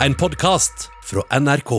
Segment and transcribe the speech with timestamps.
[0.00, 1.70] En podkast fra NRK.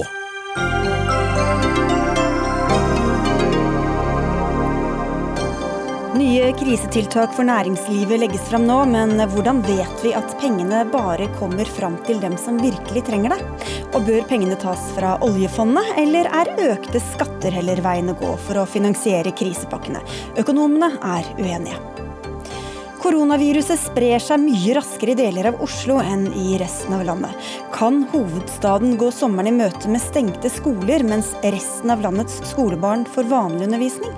[6.17, 11.69] Nye krisetiltak for næringslivet legges fram nå, men hvordan vet vi at pengene bare kommer
[11.77, 13.69] fram til dem som virkelig trenger det?
[13.91, 18.63] Og bør pengene tas fra oljefondet, eller er økte skatter heller veien å gå for
[18.63, 20.01] å finansiere krisepakkene?
[20.41, 21.96] Økonomene er uenige.
[22.97, 27.49] Koronaviruset sprer seg mye raskere i deler av Oslo enn i resten av landet.
[27.75, 33.29] Kan hovedstaden gå sommeren i møte med stengte skoler, mens resten av landets skolebarn får
[33.29, 34.15] vanlig undervisning?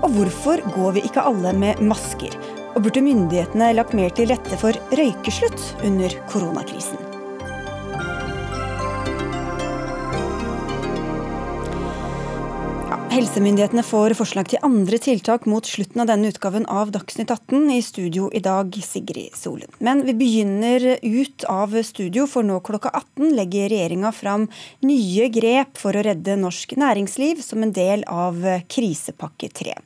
[0.00, 2.32] Og hvorfor går vi ikke alle med masker?
[2.74, 7.05] Og burde myndighetene lagt mer til rette for røykeslutt under koronakrisen?
[13.16, 17.70] Helsemyndighetene får forslag til andre tiltak mot slutten av denne utgaven av Dagsnytt 18.
[17.72, 19.72] I studio i dag, Sigrid Solund.
[19.80, 24.44] Men vi begynner ut av studio, for nå klokka 18 legger regjeringa fram
[24.84, 28.36] nye grep for å redde norsk næringsliv som en del av
[28.68, 29.78] krisepakke 3.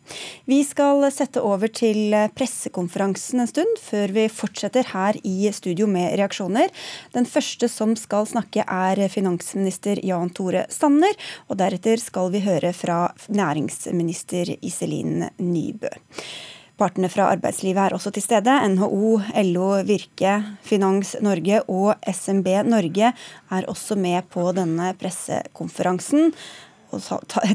[0.50, 6.16] Vi skal sette over til pressekonferansen en stund, før vi fortsetter her i studio med
[6.18, 6.74] reaksjoner.
[7.14, 11.14] Den første som skal snakke er finansminister Jan Tore Sanner,
[11.46, 15.92] og deretter skal vi høre fra næringsminister Iselin Nybø.
[16.80, 18.54] Partene fra arbeidslivet er også til stede.
[18.72, 19.18] NHO,
[19.50, 26.32] LO, Virke, Finans Norge og SMB Norge er også med på denne pressekonferansen.
[26.90, 27.04] Og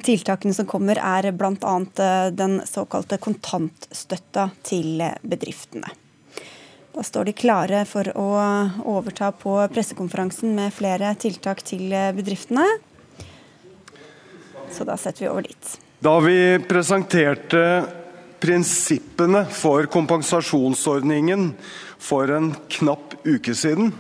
[0.05, 1.75] tiltakene som kommer er bl.a.
[2.05, 5.89] Eh, den såkalte kontantstøtta til bedriftene.
[6.95, 8.29] Da står de klare for å
[8.85, 12.63] overta på pressekonferansen med flere tiltak til bedriftene.
[14.71, 15.75] Så da setter vi over dit.
[15.99, 17.85] Da vi presenterte
[18.39, 21.53] prinsippene for kompensasjonsordningen
[21.97, 23.93] for en knapp uke siden,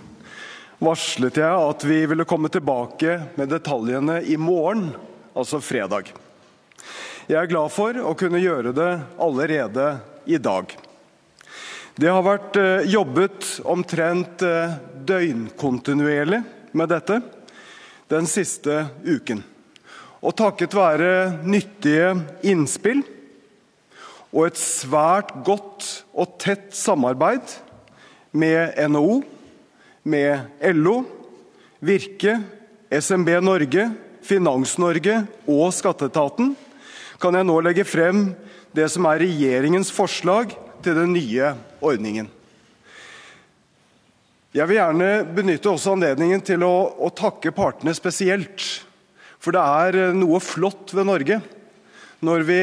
[0.83, 4.91] varslet jeg at vi ville komme tilbake med detaljene i morgen,
[5.33, 6.11] altså fredag.
[7.25, 9.87] Jeg er glad for å kunne gjøre det allerede
[10.29, 10.75] i dag.
[11.95, 14.75] Det har vært eh, jobbet omtrent eh,
[15.07, 16.41] døgnkontinuerlig
[16.75, 17.21] med dette
[18.11, 19.41] den siste uken.
[20.25, 22.15] Og takket være nyttige
[22.49, 23.03] innspill
[24.35, 25.85] og et svært godt
[26.17, 27.53] og tett samarbeid
[28.35, 29.21] med NHO,
[30.03, 30.95] med LO,
[31.85, 32.39] Virke,
[32.89, 33.85] SMB Norge,
[34.25, 36.55] Finans-Norge og skatteetaten,
[37.21, 38.27] kan jeg nå legge frem
[38.75, 40.51] det som er regjeringens forslag
[40.83, 41.53] til den nye
[41.85, 42.27] ordningen.
[44.55, 48.65] Jeg vil gjerne benytte også anledningen til å, å takke partene spesielt
[49.45, 51.37] for det er eh, noe flott ved Norge
[52.25, 52.61] når vi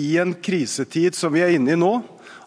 [0.00, 1.98] i en krisetid som vi er inne i nå,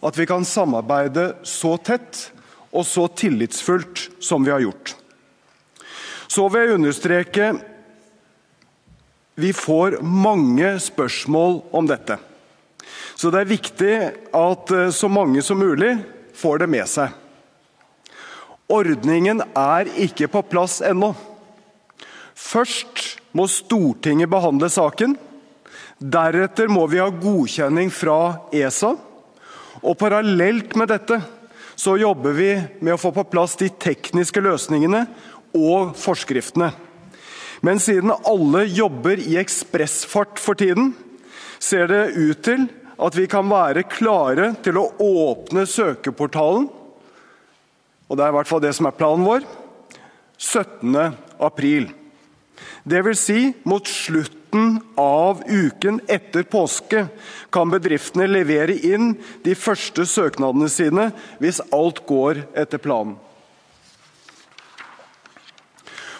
[0.02, 2.32] at vi kan samarbeide så tett
[2.72, 4.96] og så tillitsfullt som vi har gjort.
[6.26, 7.52] Så vil jeg understreke
[9.38, 12.18] vi får mange spørsmål om dette.
[13.14, 13.96] Så det er viktig
[14.34, 15.94] at eh, så mange som mulig
[16.34, 17.14] får det med seg.
[18.74, 21.14] Ordningen er ikke på plass ennå.
[22.34, 25.16] Først må Stortinget behandle saken.
[25.98, 28.94] Deretter må vi ha godkjenning fra ESA.
[29.84, 31.20] Og parallelt med dette
[31.78, 32.52] så jobber vi
[32.82, 35.04] med å få på plass de tekniske løsningene
[35.58, 36.72] og forskriftene.
[37.66, 40.94] Men siden alle jobber i ekspressfart for tiden,
[41.60, 42.68] ser det ut til
[42.98, 46.68] at vi kan være klare til å åpne søkeportalen,
[48.08, 49.46] og det er i hvert fall det som er planen vår,
[50.38, 50.94] 17.
[51.44, 51.90] april.
[52.88, 57.06] Vil si, mot slutten av uken etter påske
[57.54, 59.14] kan bedriftene levere inn
[59.46, 61.10] de første søknadene sine
[61.42, 63.18] hvis alt går etter planen.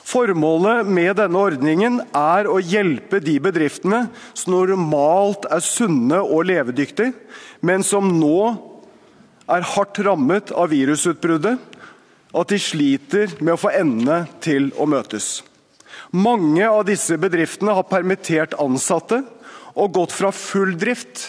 [0.08, 7.12] Formålet med denne ordningen er å hjelpe de bedriftene som normalt er sunne og levedyktige,
[7.60, 8.40] men som nå
[9.52, 11.60] er hardt rammet av virusutbruddet,
[12.38, 15.42] at de sliter med å få endene til å møtes.
[16.18, 19.20] Mange av disse bedriftene har permittert ansatte
[19.78, 21.28] og gått fra full drift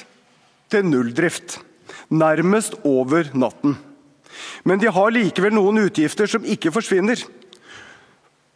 [0.73, 1.59] til nulldrift,
[2.09, 3.77] nærmest over natten.
[4.65, 7.21] Men de har likevel noen utgifter som ikke forsvinner.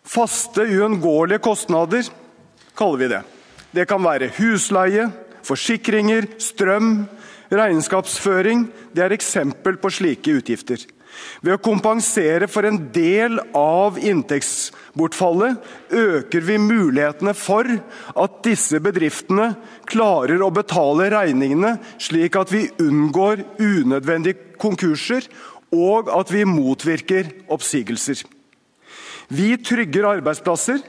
[0.09, 2.09] Faste, uunngåelige kostnader,
[2.79, 3.23] kaller vi det.
[3.73, 5.11] Det kan være husleie,
[5.45, 7.05] forsikringer, strøm,
[7.53, 8.67] regnskapsføring.
[8.93, 10.81] Det er eksempel på slike utgifter.
[11.43, 19.53] Ved å kompensere for en del av inntektsbortfallet øker vi mulighetene for at disse bedriftene
[19.91, 25.27] klarer å betale regningene, slik at vi unngår unødvendige konkurser
[25.73, 28.23] og at vi motvirker oppsigelser.
[29.33, 30.83] Vi trygger arbeidsplasser.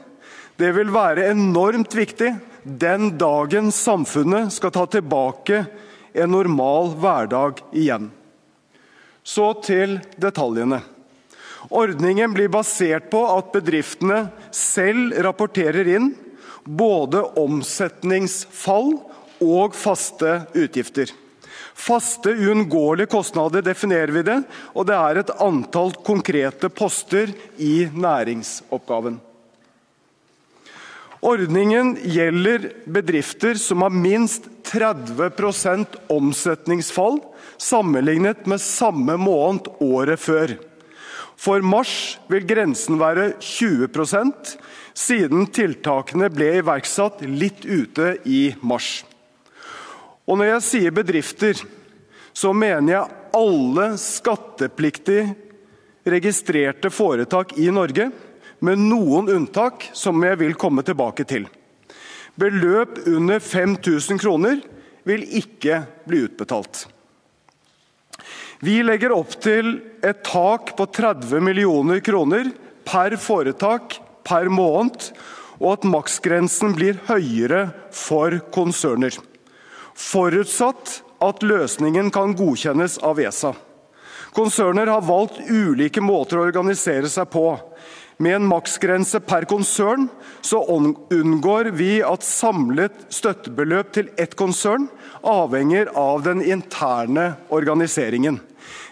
[0.54, 2.30] Det vil være enormt viktig
[2.64, 5.64] den dagen samfunnet skal ta tilbake
[6.14, 8.12] en normal hverdag igjen.
[9.24, 10.82] Så til detaljene.
[11.72, 16.10] Ordningen blir basert på at bedriftene selv rapporterer inn
[16.64, 18.92] både omsetningsfall
[19.44, 21.08] og faste utgifter.
[21.74, 24.38] Faste, uunngåelige kostnader definerer vi det,
[24.76, 29.18] og det er et antall konkrete poster i næringsoppgaven.
[31.24, 37.20] Ordningen gjelder bedrifter som har minst 30% omsetningsfall
[37.60, 40.56] sammenlignet med samme måned året før.
[41.36, 44.54] For mars vil grensen være 20%
[44.94, 49.02] siden tiltakene ble iverksatt litt ute i mars.
[50.24, 51.58] Og når jeg sier bedrifter,
[52.34, 55.20] så mener jeg alle skattepliktig
[56.08, 58.10] registrerte foretak i Norge,
[58.64, 61.44] med noen unntak som jeg vil komme tilbake til.
[62.40, 64.62] Beløp under 5000 kroner
[65.06, 66.86] vil ikke bli utbetalt.
[68.64, 72.48] Vi legger opp til et tak på 30 millioner kroner
[72.86, 75.10] per foretak per måned,
[75.60, 79.14] og at maksgrensen blir høyere for konserner.
[79.94, 83.52] Forutsatt at løsningen kan godkjennes av ESA.
[84.34, 87.46] Konserner har valgt ulike måter å organisere seg på.
[88.16, 90.08] Med en maksgrense per konsern
[90.40, 90.60] så
[91.10, 94.86] unngår vi at samlet støttebeløp til ett konsern
[95.26, 98.38] avhenger av den interne organiseringen.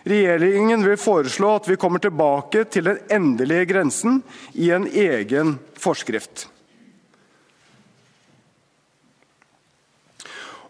[0.03, 4.23] Regjeringen vil foreslå at vi kommer tilbake til den endelige grensen
[4.59, 6.49] i en egen forskrift.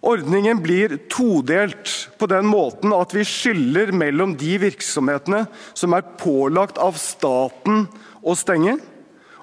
[0.03, 5.45] Ordningen blir todelt på den måten at vi skiller mellom de virksomhetene
[5.79, 7.87] som er pålagt av staten
[8.23, 8.79] å stenge,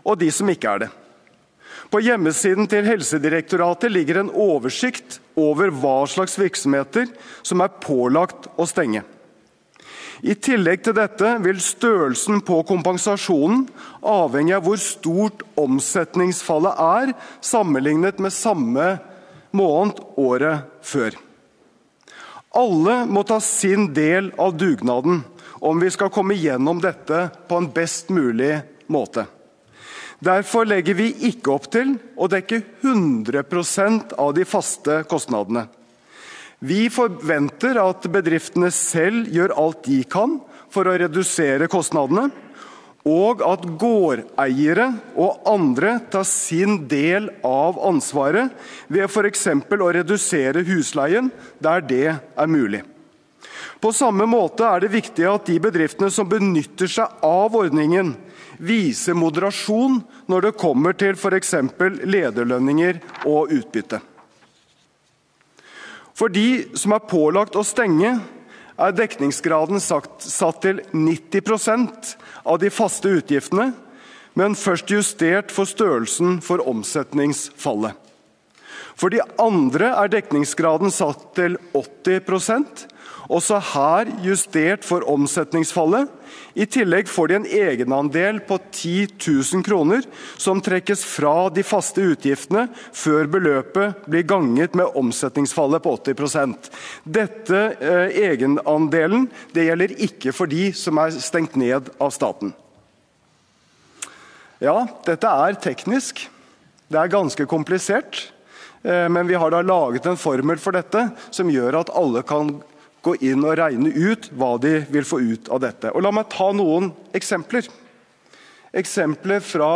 [0.03, 0.89] og de som ikke er det.
[1.89, 7.09] På hjemmesiden til Helsedirektoratet ligger en oversikt over hva slags virksomheter
[7.41, 9.01] som er pålagt å stenge.
[10.19, 13.63] I tillegg til dette vil størrelsen på kompensasjonen
[14.03, 18.89] avhenge av hvor stort omsetningsfallet er sammenlignet med samme
[19.55, 21.15] måned året før.
[22.59, 25.23] Alle må ta sin del av dugnaden
[25.59, 29.25] om vi skal komme gjennom dette på en best mulig måte.
[30.19, 35.69] Derfor legger vi ikke opp til å dekke 100% av de faste kostnadene.
[36.59, 42.27] Vi forventer at bedriftene selv gjør alt de kan for å redusere kostnadene,
[43.07, 48.51] og at gårdeiere og andre tar sin del av ansvaret
[48.91, 49.47] ved f.eks.
[49.55, 51.31] å redusere husleien
[51.63, 52.83] der det er mulig.
[53.79, 58.15] På samme måte er det viktig at de bedriftene som benytter seg av ordningen,
[58.59, 61.53] viser moderasjon når det kommer til f.eks.
[62.03, 62.99] lederlønninger
[63.29, 64.01] og utbytte.
[66.19, 68.17] For de som er pålagt å stenge,
[68.79, 72.13] er dekningsgraden satt til 90%
[72.43, 73.71] av de faste utgiftene,
[74.39, 77.95] men først justert for størrelsen for omsetningsfallet.
[78.99, 82.19] For de andre er dekningsgraden satt til 80
[83.29, 86.09] også her justert for omsetningsfallet.
[86.57, 90.05] I tillegg får de en egenandel på 10 000 kroner,
[90.37, 96.71] som trekkes fra de faste utgiftene før beløpet blir ganget med omsetningsfallet på 80
[97.05, 102.55] Dette eh, egenandelen det gjelder ikke for de som er stengt ned av staten.
[104.59, 106.25] Ja, dette er teknisk.
[106.89, 108.25] Det er ganske komplisert.
[108.81, 112.57] Eh, men vi har da laget en formel for dette som gjør at alle kan
[113.05, 115.91] gå inn og regne ut hva de vil få ut av dette.
[115.95, 117.67] Og La meg ta noen eksempler.
[118.75, 119.71] Eksempler fra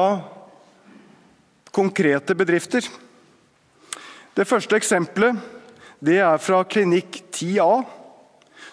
[1.73, 2.85] konkrete bedrifter.
[4.33, 5.39] Det første eksempelet
[6.03, 7.83] det er fra Klinikk 10A,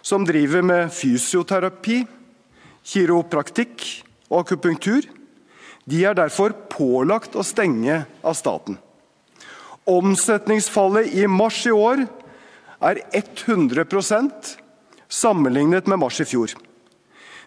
[0.03, 2.01] som driver med fysioterapi,
[2.91, 3.85] kiropraktikk
[4.33, 5.07] og akupunktur.
[5.87, 8.81] De er derfor pålagt å stenge av staten.
[9.91, 12.03] Omsetningsfallet i mars i år
[12.81, 14.57] er 100%
[15.11, 16.55] sammenlignet med mars i fjor.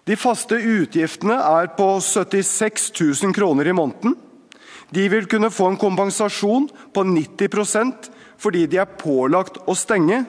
[0.03, 2.91] De faste utgiftene er på 76
[3.23, 4.17] 000 kroner i måneden.
[4.93, 8.09] De vil kunne få en kompensasjon på 90%
[8.43, 10.25] fordi de er pålagt å stenge,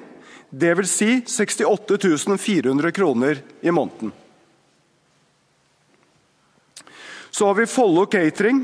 [0.55, 0.93] dvs.
[0.93, 4.13] Si 68 400 kroner i måneden.
[7.35, 8.63] Så har vi Follo Catering.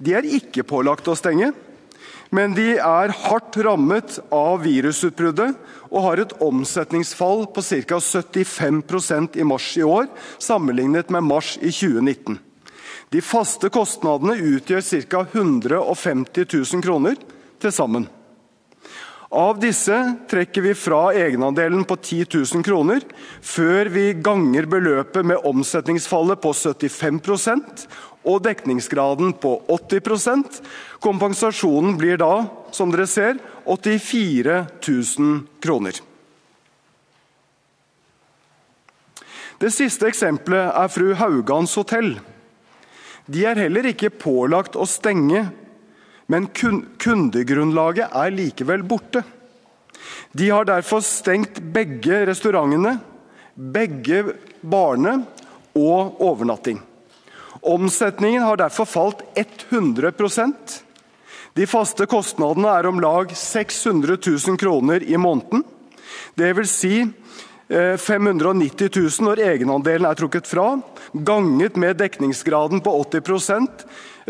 [0.00, 1.50] De er ikke pålagt å stenge.
[2.30, 5.56] Men de er hardt rammet av virusutbruddet
[5.90, 7.98] og har et omsetningsfall på ca.
[7.98, 10.06] 75% i mars i år,
[10.38, 12.38] sammenlignet med mars i 2019.
[13.10, 15.26] De faste kostnadene utgjør ca.
[15.34, 17.18] 150 000 kroner
[17.58, 18.06] til sammen.
[19.30, 19.94] Av disse
[20.30, 23.04] trekker vi fra egenandelen på 10 000 kroner,
[23.42, 27.20] før vi ganger beløpet med omsetningsfallet på 75
[28.24, 30.60] og dekningsgraden på 80%
[31.00, 32.44] Kompensasjonen blir da,
[32.76, 36.00] som dere ser, 84 000 kroner.
[39.60, 42.14] Det siste eksempelet er fru Haugans hotell.
[43.30, 45.46] De er heller ikke pålagt å stenge
[46.30, 49.24] men kundegrunnlaget er likevel borte.
[50.30, 52.94] De har derfor stengt begge restaurantene,
[53.54, 54.22] begge
[54.62, 55.16] barene
[55.74, 56.78] og overnatting.
[57.60, 60.80] Omsetningen har derfor falt 100%
[61.54, 64.16] De faste kostnadene er om lag 600
[64.48, 65.64] 000 kroner i måneden.
[66.38, 66.94] Det vil si
[67.70, 70.80] 590 eh, 000 når egenandelen er trukket fra,
[71.12, 73.20] ganget med dekningsgraden på 80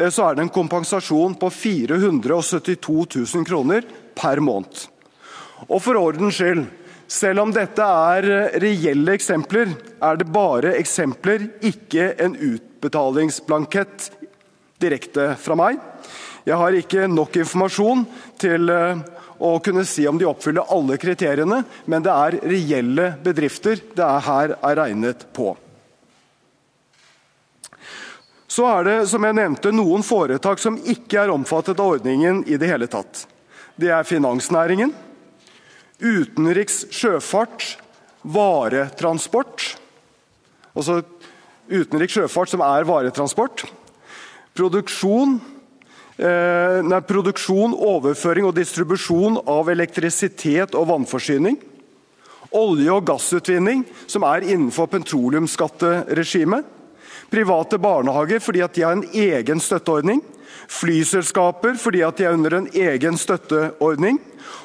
[0.00, 4.87] Eh, så er det en kompensasjon på 472 000 kroner per måned.
[5.68, 6.64] Og for ordens skyld,
[7.10, 14.10] selv om dette er eh, reelle eksempler, er det bare eksempler, ikke en utbetalingsblankett
[14.80, 15.80] direkte fra meg.
[16.46, 18.04] Jeg har ikke nok informasjon
[18.40, 19.02] til eh,
[19.40, 24.24] å kunne si om de oppfyller alle kriteriene, men det er reelle bedrifter det er
[24.28, 25.54] her er regnet på.
[28.50, 32.58] Så er det som jeg nevnte, noen foretak som ikke er omfattet av ordningen i
[32.58, 33.24] det hele tatt.
[33.78, 34.90] Det er finansnæringen,
[36.00, 37.76] utenriks sjøfart,
[38.21, 39.76] varetransport
[40.76, 41.00] Altså
[41.71, 43.64] utenriks sjøfart som er varetransport.
[44.57, 45.40] Produksjon,
[46.19, 51.59] eh, nei, produksjon, overføring og distribusjon av elektrisitet og vannforsyning.
[52.52, 56.64] Olje- og gassutvinning, som er innenfor petroleumsskatteregimet
[57.30, 60.21] Private barnehager fordi de har en egen støtteordning.
[60.70, 64.20] Flyselskaper fordi de er under en egen støtteordning.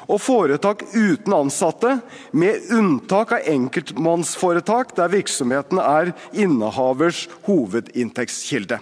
[0.06, 1.96] Og foretak uten ansatte,
[2.30, 8.78] med unntak av enkeltmannsforetak der virksomheten er innehavers hovedinntektskilde.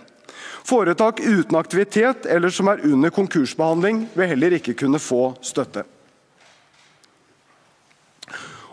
[0.65, 5.85] Foretak uten aktivitet eller som er under konkursbehandling, vil heller ikke kunne få støtte.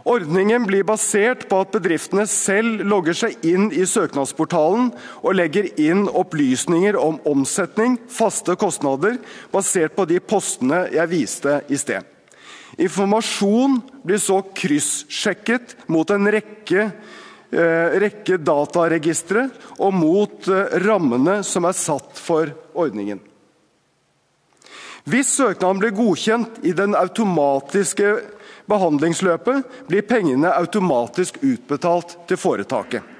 [0.03, 4.89] Ordningen blir basert på at bedriftene selv logger seg inn i søknadsportalen
[5.21, 9.19] og legger inn opplysninger om omsetning, faste kostnader,
[9.53, 12.07] basert på de postene jeg viste i sted.
[12.81, 16.87] Informasjon blir så kryssjekket mot en rekke,
[17.51, 23.21] eh, rekke dataregistre og mot eh, rammene som er satt for ordningen.
[25.05, 28.13] Hvis søknaden blir godkjent i den automatiske
[28.71, 33.17] behandlingsløpet, blir pengene automatisk utbetalt til foretaket.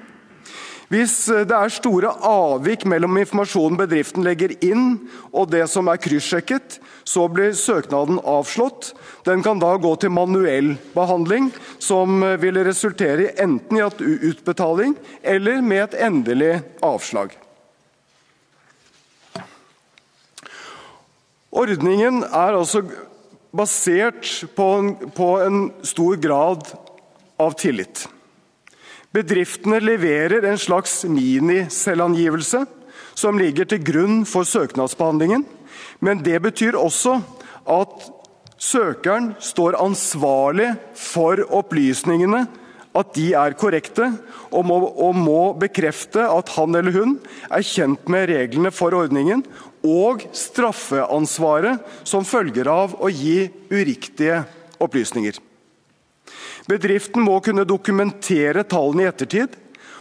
[0.92, 1.14] Hvis
[1.48, 4.98] det er store avvik mellom informasjonen bedriften legger inn
[5.30, 6.76] og det som er kryssjekket,
[7.08, 8.90] så blir søknaden avslått.
[9.24, 11.48] Den kan da gå til manuell behandling,
[11.80, 13.86] som vil resultere enten i
[14.32, 14.92] utbetaling
[15.22, 16.52] eller med et endelig
[16.84, 17.32] avslag.
[21.52, 22.84] Ordningen er altså
[23.52, 26.66] basert på en, på en stor grad
[27.40, 28.06] av tillit.
[29.12, 32.64] Bedriftene leverer en slags miniselvangivelse
[33.12, 35.44] som ligger til grunn for søknadsbehandlingen.
[36.00, 37.18] Men det betyr også
[37.68, 38.08] at
[38.62, 42.46] søkeren står ansvarlig for opplysningene,
[42.92, 44.10] at de er korrekte,
[44.52, 47.14] og må, og må bekrefte at han eller hun
[47.48, 49.44] er kjent med reglene for ordningen
[49.82, 54.42] og straffeansvaret som følger av å gi uriktige
[54.82, 55.38] opplysninger.
[56.70, 59.56] Bedriften må kunne dokumentere tallene i ettertid,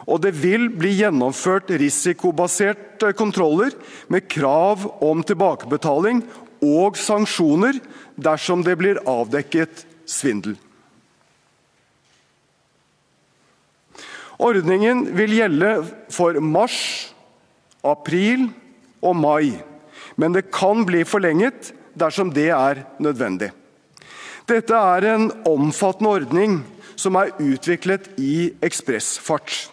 [0.05, 3.73] og det vil bli gjennomført risikobaserte kontroller
[4.11, 6.23] med krav om tilbakebetaling
[6.65, 7.79] og sanksjoner
[8.17, 10.57] dersom det blir avdekket svindel.
[14.41, 15.73] Ordningen vil gjelde
[16.09, 17.13] for mars,
[17.85, 18.47] april
[19.05, 19.61] og mai
[20.21, 23.49] men det kan bli forlenget dersom det er nødvendig.
[24.49, 26.59] Dette er en omfattende ordning
[26.99, 29.71] som er utviklet i ekspressfart.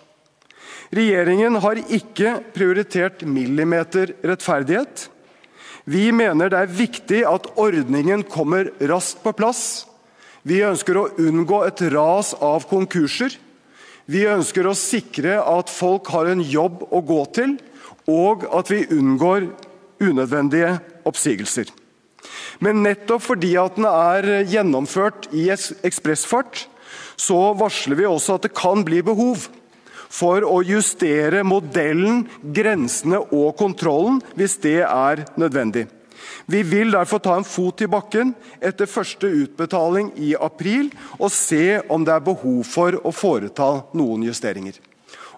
[0.95, 5.09] Regjeringen har ikke prioritert millimeter rettferdighet.
[5.89, 9.63] Vi mener det er viktig at ordningen kommer raskt på plass.
[10.49, 13.35] Vi ønsker å unngå et ras av konkurser.
[14.09, 17.59] Vi ønsker å sikre at folk har en jobb å gå til,
[18.09, 19.51] og at vi unngår
[20.01, 20.79] unødvendige
[21.09, 21.71] oppsigelser.
[22.65, 26.67] Men nettopp fordi at den er gjennomført i ekspressfart,
[27.19, 29.49] så varsler vi også at det kan bli behov
[30.09, 35.87] for å justere modellen, grensene og kontrollen hvis det er nødvendig.
[36.49, 38.33] Vi vil derfor ta en fot i bakken
[38.65, 40.89] etter første utbetaling i april
[41.19, 44.79] og se om det er behov for å foreta noen justeringer.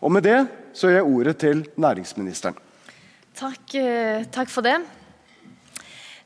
[0.01, 0.39] Og Med det
[0.73, 2.57] så gir jeg ordet til næringsministeren.
[3.41, 4.75] Takk, eh, takk for det.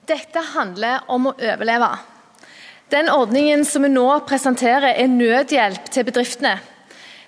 [0.03, 1.93] Dette handler om å overleve.
[2.91, 6.57] Den ordningen som vi nå presenterer, er nødhjelp til bedriftene.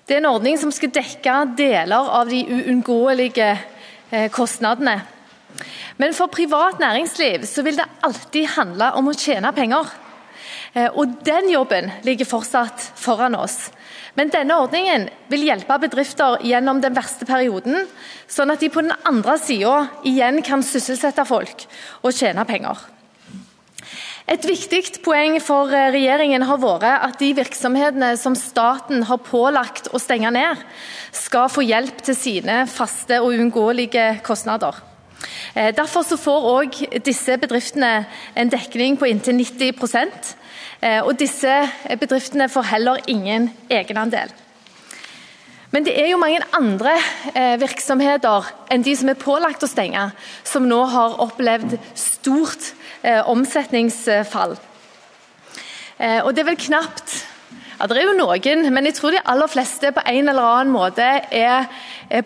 [0.05, 3.47] Det er en ordning som skal dekke deler av de uunngåelige
[4.11, 5.05] eh, kostnadene.
[5.99, 9.87] Men for privat næringsliv vil det alltid handle om å tjene penger.
[10.75, 13.71] Eh, og den jobben ligger fortsatt foran oss.
[14.17, 17.85] Men denne ordningen vil hjelpe bedrifter gjennom den verste perioden,
[18.29, 19.75] sånn at de på den andre sida
[20.09, 21.67] igjen kan sysselsette folk
[22.01, 22.81] og tjene penger.
[24.27, 30.01] Et viktig poeng for regjeringen har vært at de virksomhetene som staten har pålagt å
[30.03, 30.65] stenge ned,
[31.15, 34.81] skal få hjelp til sine faste og uunngåelige kostnader.
[35.55, 37.93] Eh, derfor får òg disse bedriftene
[38.35, 40.36] en dekning på inntil 90 Eh,
[40.83, 41.53] og disse
[42.01, 44.33] bedriftene får heller ingen egenandel.
[45.77, 46.95] Men det er jo mange andre
[47.35, 50.07] eh, virksomheter enn de som er pålagt å stenge,
[50.47, 52.71] som nå har opplevd stort
[53.03, 54.57] eh, omsetningsfall.
[55.97, 57.13] Og det er vel knapt
[57.79, 60.75] ja, Det er jo noen, men jeg tror de aller fleste på en eller annen
[60.75, 61.71] måte er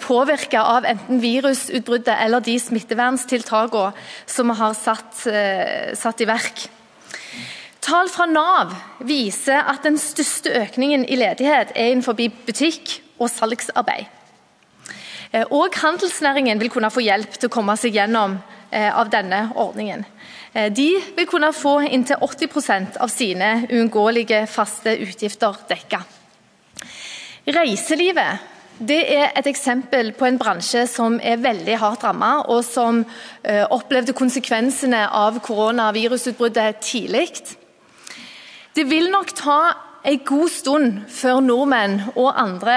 [0.02, 3.94] påvirka av enten virusutbruddet eller de smitteverntiltakene
[4.26, 5.22] som vi har satt,
[6.02, 6.66] satt i verk.
[7.90, 8.70] Tall fra Nav
[9.02, 14.04] viser at den største økningen i ledighet er innenfor butikk og salgsarbeid.
[15.32, 18.36] Eh, og handelsnæringen vil kunne få hjelp til å komme seg gjennom
[18.70, 20.04] eh, av denne ordningen.
[20.52, 26.04] Eh, de vil kunne få inntil 80% av sine uunngåelige faste utgifter dekka.
[27.50, 28.46] Reiselivet
[28.78, 33.02] det er et eksempel på en bransje som er veldig hardt rammet, og som
[33.74, 37.58] opplevde konsekvensene av koronavirusutbruddet tidlig.
[38.74, 39.60] Det vil nok ta
[40.06, 42.76] en god stund før nordmenn og andre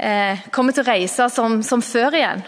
[0.00, 2.42] eh, kommer til å reise som, som før igjen.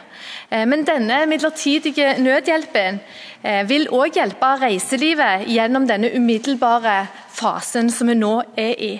[0.50, 2.98] Eh, men denne midlertidige nødhjelpen
[3.42, 7.02] eh, vil òg hjelpe reiselivet gjennom denne umiddelbare
[7.36, 8.92] fasen som vi nå er i.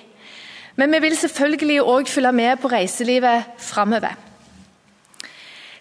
[0.79, 4.15] Men vi vil selvfølgelig òg følge med på reiselivet framover.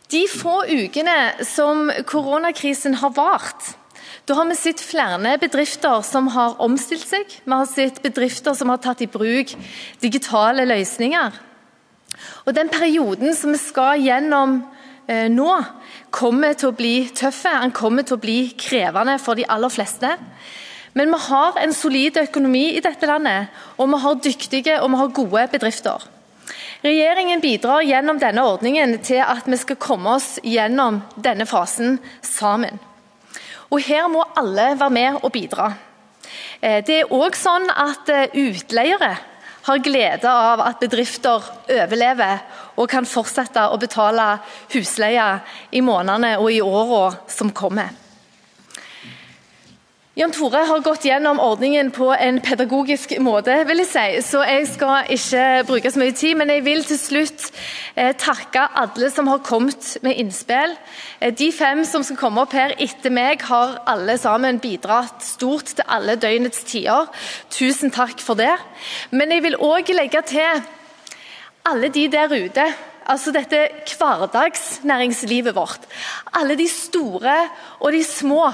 [0.08, 3.76] De få ukene som koronakrisen har vart,
[4.28, 7.30] da har vi sett flere bedrifter som har omstilt seg.
[7.46, 9.54] Vi har sett bedrifter som har tatt i bruk
[10.02, 11.38] digitale løsninger.
[12.44, 14.58] Og Den perioden som vi skal gjennom
[15.08, 15.52] eh, nå,
[16.12, 17.46] kommer til å bli tøff.
[17.48, 20.12] Den kommer til å bli krevende for de aller fleste.
[20.98, 25.02] Men vi har en solid økonomi i dette landet, og vi har dyktige og vi
[25.04, 26.08] har gode bedrifter.
[26.84, 32.76] Regjeringen bidrar gjennom denne ordningen til at vi skal komme oss gjennom denne fasen sammen.
[33.70, 35.72] Og Her må alle være med og bidra.
[36.62, 39.12] Eh, det er òg sånn at eh, utleiere
[39.68, 42.40] har glede av at bedrifter overlever
[42.80, 44.38] og kan fortsette å betale
[44.72, 45.28] husleie
[45.76, 47.92] i månedene og i årene som kommer.
[50.18, 54.64] Jan Tore har gått gjennom ordningen på en pedagogisk måte, vil jeg si, så jeg
[54.72, 56.34] skal ikke bruke så mye tid.
[56.40, 57.46] Men jeg vil til slutt
[57.94, 60.74] eh, takke alle som har kommet med innspill.
[61.22, 65.76] Eh, de fem som skal komme opp her etter meg, har alle sammen bidratt stort
[65.78, 67.14] til alle døgnets tider.
[67.54, 68.56] Tusen takk for det.
[69.14, 70.66] Men jeg vil òg legge til
[71.70, 72.72] alle de der ute
[73.08, 75.88] altså dette hverdagsnæringslivet vårt.
[76.36, 77.36] Alle de store
[77.80, 78.52] og de små.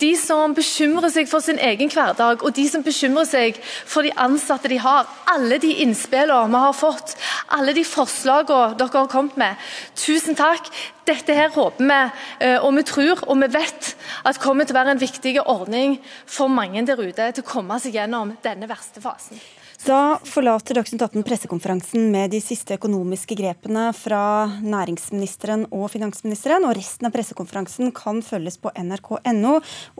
[0.00, 4.12] De som bekymrer seg for sin egen hverdag, og de som bekymrer seg for de
[4.18, 5.06] ansatte de har.
[5.30, 7.14] Alle de innspillene vi har fått,
[7.54, 9.70] alle de forslagene dere har kommet med.
[9.98, 10.70] Tusen takk.
[11.06, 12.00] Dette her håper vi,
[12.46, 15.98] eh, og vi tror og vi vet at kommer til å være en viktig ordning
[16.26, 19.40] for mange der ute til å komme seg gjennom denne verste fasen.
[19.82, 26.62] Da forlater Dagsnytt 18 pressekonferansen med de siste økonomiske grepene fra næringsministeren og finansministeren.
[26.68, 29.56] Og resten av pressekonferansen kan følges på nrk.no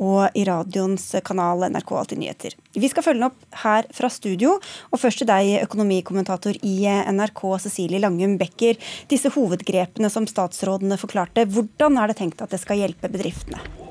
[0.07, 2.55] og i radioens kanal NRK Alltid nyheter.
[2.79, 4.55] Vi skal følge den opp her fra studio.
[4.95, 8.79] Og først til deg, økonomikommentator i NRK, Cecilie Langum Becker.
[9.11, 13.91] Disse hovedgrepene som statsrådene forklarte, hvordan er det tenkt at det skal hjelpe bedriftene?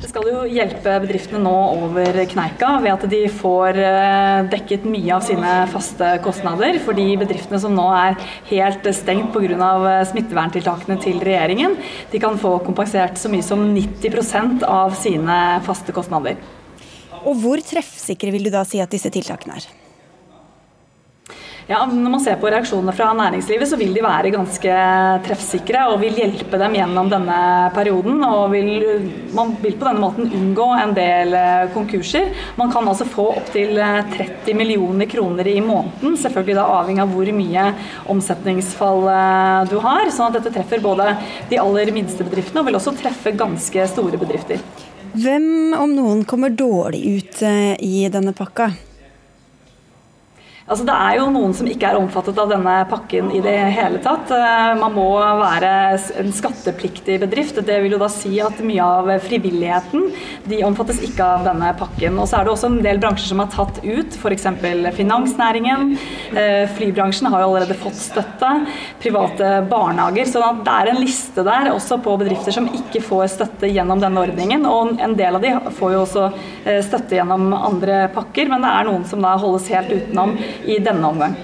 [0.00, 5.12] Det skal jo hjelpe bedriftene nå over kneika ved at de får eh, dekket mye
[5.12, 6.78] av sine faste kostnader.
[6.80, 8.16] For de bedriftene som nå er
[8.48, 9.50] helt stengt pga.
[9.50, 11.76] Eh, smitteverntiltakene til regjeringen,
[12.12, 15.36] de kan få kompensert så mye som 90% av sine
[15.68, 16.40] faste kostnader.
[17.20, 19.68] Og Hvor treffsikre vil du da si at disse tiltakene er?
[21.70, 24.78] Ja, Når man ser på reaksjonene fra næringslivet, så vil de være ganske
[25.22, 27.36] treffsikre og vil hjelpe dem gjennom denne
[27.76, 28.24] perioden.
[28.26, 28.72] og vil,
[29.30, 32.34] Man vil på denne måten unngå en del eh, konkurser.
[32.58, 37.14] Man kan altså få opptil 30 eh, millioner kroner i måneden, selvfølgelig da avhengig av
[37.14, 37.70] hvor mye
[38.16, 40.10] omsetningsfall eh, du har.
[40.10, 41.14] sånn at dette treffer både
[41.54, 44.58] de aller minste bedriftene og vil også treffe ganske store bedrifter.
[45.14, 48.72] Hvem om noen kommer dårlig ut i denne pakka?
[50.68, 54.00] Altså, det er jo noen som ikke er omfattet av denne pakken i det hele
[54.04, 54.30] tatt.
[54.34, 55.70] Eh, man må være
[56.20, 57.58] en skattepliktig bedrift.
[57.66, 60.10] Det vil jo da si at mye av frivilligheten
[60.50, 62.18] de omfattes ikke av denne pakken.
[62.20, 64.46] Og så er det også en del bransjer som er tatt ut, f.eks.
[64.98, 65.94] finansnæringen.
[66.36, 68.52] Eh, flybransjen har jo allerede fått støtte.
[69.00, 70.28] Private barnehager.
[70.28, 74.26] Så det er en liste der også på bedrifter som ikke får støtte gjennom denne
[74.28, 74.68] ordningen.
[74.68, 78.76] Og en del av de får jo også eh, støtte gjennom andre pakker, men det
[78.76, 81.36] er noen som da holdes helt utenom i denne omgang.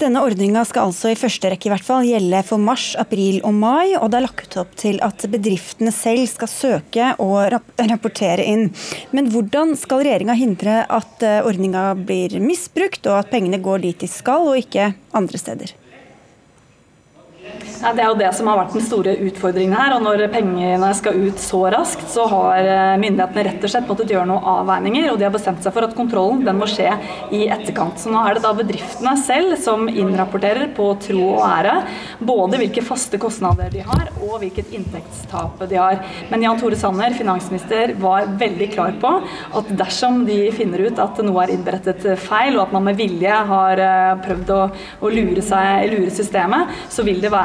[0.00, 3.52] Denne ordninga skal altså i første rekke i hvert fall gjelde for mars, april og
[3.52, 8.70] mai, og det er lagt opp til at bedriftene selv skal søke og rapportere inn.
[9.12, 14.00] Men hvordan skal regjeringa hindre at eh, ordninga blir misbrukt, og at pengene går dit
[14.00, 15.76] de skal, og ikke andre steder?
[17.80, 19.94] Ja, det er jo det som har vært den store utfordringen her.
[19.94, 24.12] og Når pengene skal ut så raskt, så har eh, myndighetene rett og slett måttet
[24.12, 25.06] gjøre noen avveininger.
[25.08, 26.90] Og de har bestemt seg for at kontrollen den må skje
[27.32, 27.96] i etterkant.
[27.96, 31.78] Så nå er det da bedriftene selv som innrapporterer på tro og ære
[32.20, 36.04] både hvilke faste kostnader de har og hvilket inntektstap de har.
[36.28, 39.14] Men Jan Tore Sanner, finansminister, var veldig klar på
[39.56, 43.40] at dersom de finner ut at noe er innberettet feil, og at man med vilje
[43.54, 44.60] har eh, prøvd å,
[45.00, 47.39] å lure, seg, lure systemet, så vil det være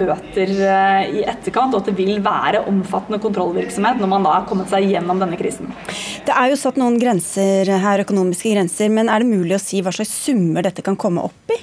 [0.00, 4.48] bøter eh, i etterkant, og at det vil være omfattende kontrollvirksomhet når man da har
[4.50, 5.72] kommet seg gjennom denne krisen.
[6.26, 9.82] Det er jo satt noen grenser her, økonomiske grenser, men er det mulig å si
[9.84, 11.60] hva slags summer dette kan komme opp i?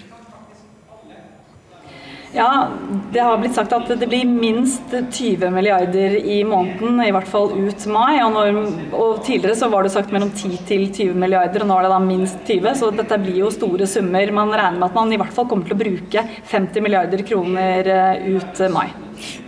[2.35, 2.67] Ja,
[3.11, 7.51] det har blitt sagt at det blir minst 20 milliarder i måneden, i hvert fall
[7.53, 8.23] ut mai.
[8.23, 8.57] Og, når,
[8.89, 11.93] og tidligere så var det sagt mellom 10 til 20 milliarder, og nå er det
[11.93, 12.73] da minst 20.
[12.79, 14.33] Så dette blir jo store summer.
[14.33, 17.93] Man regner med at man i hvert fall kommer til å bruke 50 milliarder kroner
[17.99, 18.87] eh, ut mai.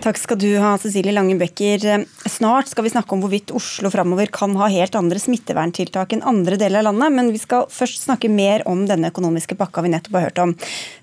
[0.06, 2.06] Takk skal du ha, Cecilie Langebøkker.
[2.30, 6.60] Snart skal vi snakke om hvorvidt Oslo framover kan ha helt andre smitteverntiltak enn andre
[6.62, 10.20] deler av landet, men vi skal først snakke mer om denne økonomiske pakka vi nettopp
[10.20, 10.54] har hørt om.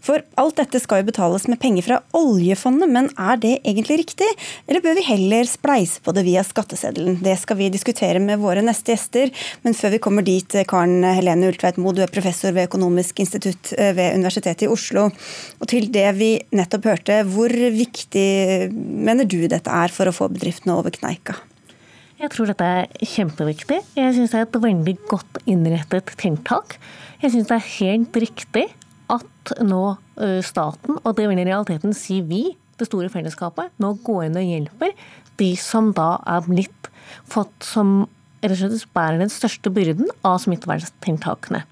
[0.02, 4.28] For alt dette skal jo betales med penger fra oljefondet, men er det egentlig riktig?
[4.68, 7.18] Eller bør vi heller spleise på det via skatteseddelen?
[7.26, 9.34] Det skal vi diskutere med våre neste gjester,
[9.66, 13.74] men før vi kommer dit, Karen Helene Ultveit Moe, du er professor ved Økonomisk institutt
[13.74, 15.08] ved Universitetet i Oslo.
[15.58, 20.28] Og til det vi nettopp hørte, hvor viktig mener du dette er for å få
[20.32, 21.38] bedriftene over kneika?
[22.22, 23.80] Jeg tror dette er kjempeviktig.
[23.98, 26.76] Jeg syns det er et veldig godt innrettet tiltak.
[27.22, 28.68] Jeg syns det er helt riktig
[29.10, 29.82] at nå
[30.46, 32.44] staten, og det vil i realiteten si vi,
[32.78, 34.94] det store fellesskapet, nå går inn og hjelper
[35.40, 36.90] de som da er blitt
[37.30, 38.04] fått som
[38.42, 41.62] rett og slett bærer den største byrden av smitteverntiltakene.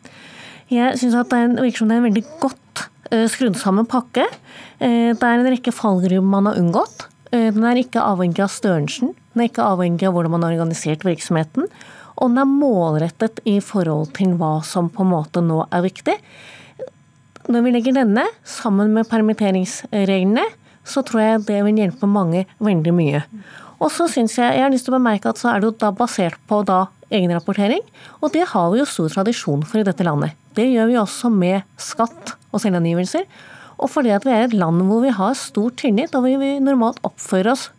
[0.70, 2.85] Jeg syns det virker som det er en veldig godt
[3.31, 4.25] skrudd sammen pakke.
[4.79, 7.09] Det er en rekke fallgruver man har unngått.
[7.31, 10.57] Eh, den er ikke avhengig av størrelsen, den er ikke avhengig av hvordan man har
[10.57, 11.68] organisert virksomheten.
[12.20, 16.16] Og den er målrettet i forhold til hva som på en måte nå er viktig.
[17.51, 20.44] Når vi legger denne sammen med permitteringsreglene,
[20.85, 23.23] så tror jeg det vil hjelpe mange veldig mye.
[23.81, 25.79] Og så synes jeg, jeg har lyst til å bemerke at så er det jo
[25.81, 27.83] da basert på da egenrapportering,
[28.20, 30.37] og det har vi jo stor tradisjon for i dette landet.
[30.57, 33.27] Det gjør vi også med skatt og selvangivelser.
[33.81, 37.01] Og fordi at vi er et land hvor vi har stor tillit, og vi normalt
[37.07, 37.70] oppfører oss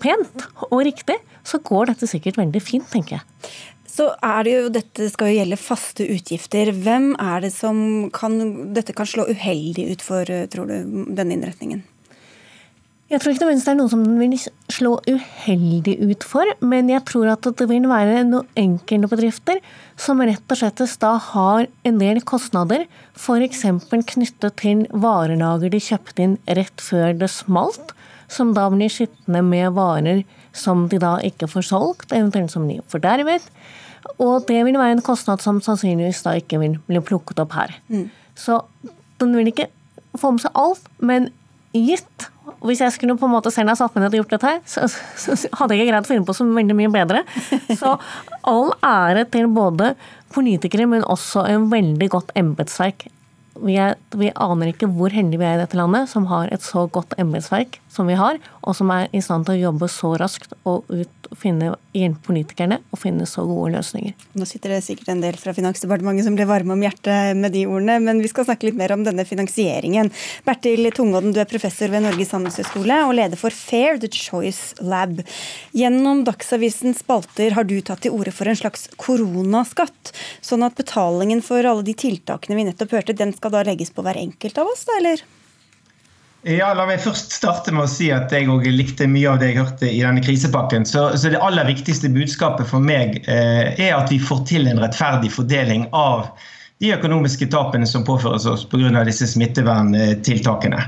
[0.00, 3.50] pent og riktig, så går dette sikkert veldig fint, tenker jeg.
[3.90, 6.70] Så er det jo, Dette skal jo gjelde faste utgifter.
[6.72, 8.38] Hvem er det som kan,
[8.76, 10.76] dette kan slå uheldig ut for, tror du,
[11.10, 11.82] denne innretningen?
[13.10, 14.36] Jeg tror ikke det er noe som den vil
[14.70, 19.58] slå uheldig ut for, men jeg tror at det vil være noen enkelte bedrifter
[19.98, 22.84] som rett og slett da har en del kostnader,
[23.18, 23.64] f.eks.
[24.12, 27.96] knyttet til varelager de kjøpte inn rett før det smalt,
[28.30, 30.22] som da blir sittende med varer
[30.54, 33.42] som de da ikke får solgt, eventuelt som de fordervet.
[34.22, 37.74] Og det vil være en kostnad som sannsynligvis da ikke vil bli plukket opp her.
[37.90, 38.06] Mm.
[38.38, 38.62] Så
[39.18, 39.66] den vil ikke
[40.14, 41.32] få med seg alt, men
[41.76, 42.30] gitt
[42.66, 44.58] hvis jeg skulle på en måte selv ha satt meg ned og gjort dette her,
[44.68, 47.22] så, så, så, hadde jeg ikke greid å finne på så veldig mye bedre.
[47.78, 47.94] Så
[48.48, 49.94] all ære til både
[50.34, 53.06] politikere, men også en veldig godt embetsverk.
[53.60, 53.76] Vi,
[54.16, 57.16] vi, aner ikke hvor heldige vi er i dette landet som har et så godt
[57.20, 60.86] embetsverk som vi har, og som er i stand til å jobbe så raskt og
[60.90, 61.74] ut, finne,
[62.26, 64.14] politikerne og finne så gode løsninger.
[64.38, 67.64] Nå sitter det sikkert en del fra Finansdepartementet som ble varme om hjertet med de
[67.70, 70.10] ordene, men vi skal snakke litt mer om denne finansieringen.
[70.46, 75.22] Bertil Tungodden, du er professor ved Norges handelshøyskole og leder for Fair the Choice Lab.
[75.76, 81.42] Gjennom Dagsavisens spalter har du tatt til orde for en slags koronaskatt, sånn at betalingen
[81.46, 84.70] for alle de tiltakene vi nettopp hørte, den skal da legges på hver enkelt av
[84.74, 85.22] oss, da, eller?
[86.48, 89.50] Ja, La meg først starte med å si at jeg òg likte mye av det
[89.50, 90.86] jeg hørte i denne krisepakken.
[90.88, 94.80] Så, så det aller viktigste budskapet for meg eh, er at vi får til en
[94.80, 96.30] rettferdig fordeling av
[96.80, 99.02] de økonomiske tapene som påføres oss pga.
[99.04, 100.80] disse smitteverntiltakene.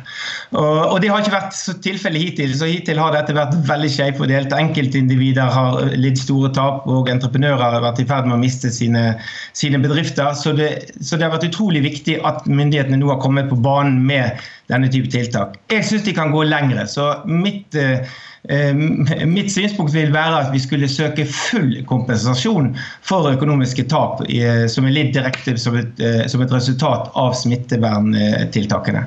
[0.56, 2.54] Og, og, Det har ikke vært så tilfellet hittil.
[2.56, 4.54] så Hittil har dette vært veldig skjevt fordelt.
[4.56, 9.04] Enkeltindivider har litt store tap, og entreprenører har vært i ferd med å miste sine,
[9.52, 10.32] sine bedrifter.
[10.38, 10.70] Så det,
[11.02, 14.40] så det, har vært utrolig viktig at myndighetene nå har kommet på banen med
[14.72, 15.58] denne type tiltak.
[15.68, 16.88] Jeg syns de kan gå lengre.
[16.88, 18.06] så mitt Eh,
[18.42, 22.72] mitt synspunkt vil være at vi skulle søke full kompensasjon
[23.06, 24.24] for økonomiske tap
[24.72, 29.04] som er litt direkte som et, eh, som et resultat av smitteverntiltakene.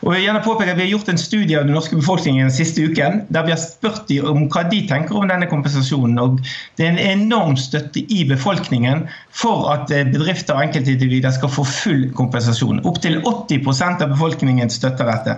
[0.00, 2.54] Og jeg gjerne påpeke at Vi har gjort en studie av den norske befolkningen den
[2.54, 6.16] siste uken, der vi har spurt dem om hva de tenker om denne kompensasjonen.
[6.18, 6.40] Og
[6.76, 11.66] Det er en enorm støtte i befolkningen for at eh, bedrifter og enkeltindivider skal få
[11.68, 12.80] full kompensasjon.
[12.88, 15.36] Opptil 80% av befolkningen støtter dette.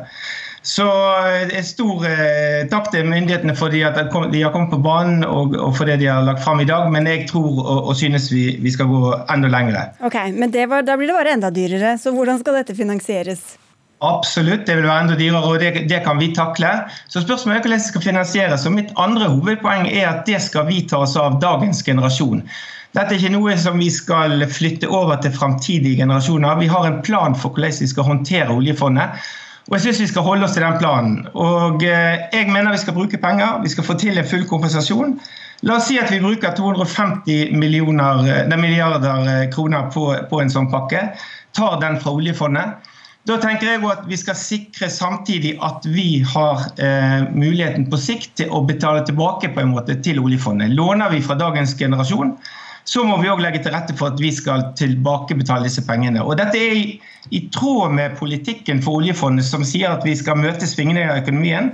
[0.62, 0.86] Så
[1.26, 3.98] eh, en stor eh, takk til myndighetene for at
[4.30, 6.86] de har kommet på banen og, og for det de har lagt fram i dag.
[6.94, 9.88] Men jeg tror og, og synes vi, vi, skal gå enda lengre.
[10.06, 11.96] Ok, Men var, da blir det bare enda dyrere.
[11.98, 13.42] Så hvordan skal dette finansieres?
[14.02, 16.70] Absolutt, det vil være enda dyrere, og det, det, kan vi takle.
[17.10, 18.66] Så spørsmålet er hvordan det skal finansieres.
[18.66, 22.46] Og mitt andre hovedpoeng er at det skal vi ta oss av dagens generasjon.
[22.92, 26.58] Dette er ikke noe som vi skal flytte over til framtidige generasjoner.
[26.60, 29.22] Vi har en plan for hvordan vi skal håndtere oljefondet.
[29.70, 31.20] Og jeg syns vi skal holde oss til den planen.
[31.38, 33.60] Og eh, jeg mener vi skal bruke penger.
[33.62, 35.16] Vi skal få til en full kompensasjon.
[35.62, 40.66] La oss si at vi bruker 250 eh, milliarder eh, kroner på, på, en sånn
[40.72, 41.04] pakke.
[41.54, 42.90] Tar den fra oljefondet.
[43.30, 48.34] Da tenker jeg at vi skal sikre samtidig at vi har eh, muligheten på sikt
[48.40, 50.74] til å betale tilbake på en måte til oljefondet.
[50.74, 52.34] Låner vi fra dagens generasjon,
[52.84, 56.22] så må vi òg legge til rette for at vi skal tilbakebetale disse pengene.
[56.24, 56.86] Og Dette er i,
[57.30, 61.70] i tråd med politikken for oljefondet, som sier at vi skal møte svingninger i økonomien.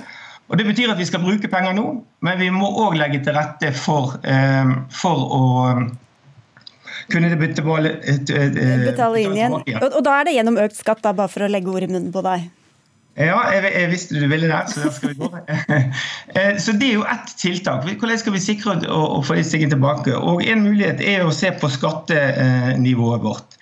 [0.48, 1.86] Og Det betyr at vi skal bruke penger nå,
[2.24, 5.42] men vi må òg legge til rette for, eh, for å
[7.12, 8.20] kunne betale, eh,
[8.84, 9.56] betale inn igjen.
[9.56, 11.90] Og, og da er det gjennom økt skatt, da, bare for å legge ord i
[11.90, 12.48] munnen på deg?
[13.18, 15.30] Ja, jeg, jeg, visste du ville det, så der skal vi gå.
[16.38, 17.86] Eh, så Det er jo ett tiltak.
[17.88, 20.14] Hvordan skal vi sikre å, å få disse tilbake?
[20.14, 23.58] Og En mulighet er å se på skattenivået vårt.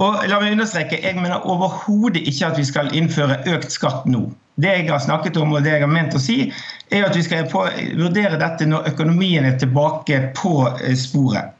[0.00, 4.28] Og la meg understreke, Jeg mener overhodet ikke at vi skal innføre økt skatt nå.
[4.60, 6.52] Det jeg har snakket om og det jeg har ment å si,
[6.92, 11.56] er at vi skal vurdere dette når økonomien er tilbake på eh, sporet.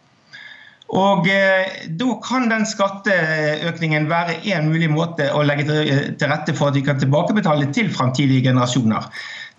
[0.91, 6.71] Og eh, Da kan den skatteøkningen være en mulig måte å legge til rette for
[6.71, 9.07] at vi kan tilbakebetale til framtidige generasjoner.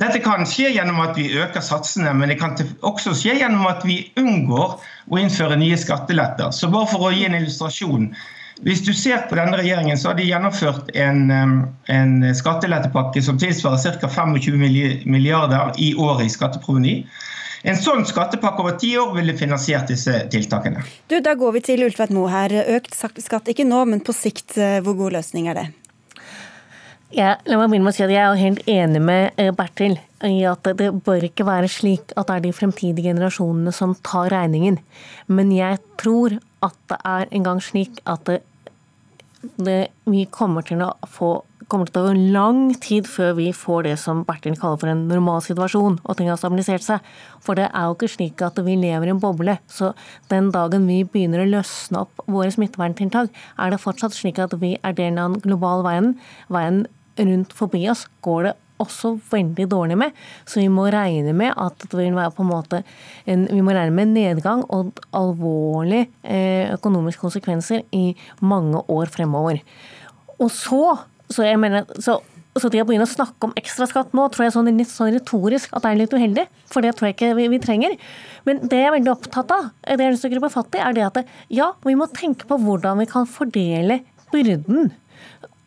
[0.01, 3.83] Dette kan skje gjennom at vi øker satsene, men det kan også skje gjennom at
[3.85, 4.77] vi unngår
[5.11, 6.51] å innføre nye skatteletter.
[6.55, 8.09] Så bare for å gi en illustrasjon.
[8.65, 11.31] Hvis du ser på denne regjeringen, så har de gjennomført en,
[11.89, 14.09] en skattelettepakke som tilsvarer ca.
[14.09, 16.95] 25 milliarder i året i skatteproveny.
[17.61, 20.81] En sånn skattepakke over ti år ville finansiert disse tiltakene.
[21.07, 22.55] Du, Da går vi til Ultvedt Moe her.
[22.77, 24.57] Økt skatt ikke nå, men på sikt.
[24.57, 25.67] Eh, hvor god løsning er det?
[27.11, 29.97] Ja, la meg begynne med å si at Jeg er helt enig med eh, Bertil
[30.23, 34.31] i at det bør ikke være slik at det er de fremtidige generasjonene som tar
[34.31, 34.77] regningen.
[35.27, 38.39] Men jeg tror at det er en gang slik at det,
[39.57, 43.85] det, vi kommer til å få kommer til å ta lang tid før vi får
[43.87, 47.11] det som Bertil kaller for en normal situasjon, og ting har stabilisert seg.
[47.43, 49.57] For det er jo ikke slik at vi lever i en boble.
[49.71, 49.93] Så
[50.31, 54.75] den dagen vi begynner å løsne opp våre smitteverntiltak, er det fortsatt slik at vi
[54.81, 56.13] er del av den global veien.
[56.51, 56.83] Veien
[57.21, 60.17] rundt forbi oss går det også veldig dårlig med.
[60.49, 62.81] Så vi må regne med at det vil være på en måte
[63.29, 69.61] en, vi må regne med nedgang og alvorlige eh, økonomiske konsekvenser i mange år fremover.
[70.41, 70.81] Og så
[71.35, 72.19] så jeg mener, så,
[72.59, 75.73] så det å begynne å snakke om ekstraskatt nå, tror jeg sånn litt sånn retorisk
[75.75, 76.47] at det er litt uheldig.
[76.71, 77.97] For det tror jeg ikke vi, vi trenger.
[78.47, 80.79] Men det jeg er veldig opptatt av, det jeg har lyst til å gripe fatt
[80.79, 81.21] i, er det at
[81.53, 84.01] ja, vi må tenke på hvordan vi kan fordele
[84.33, 84.91] byrden.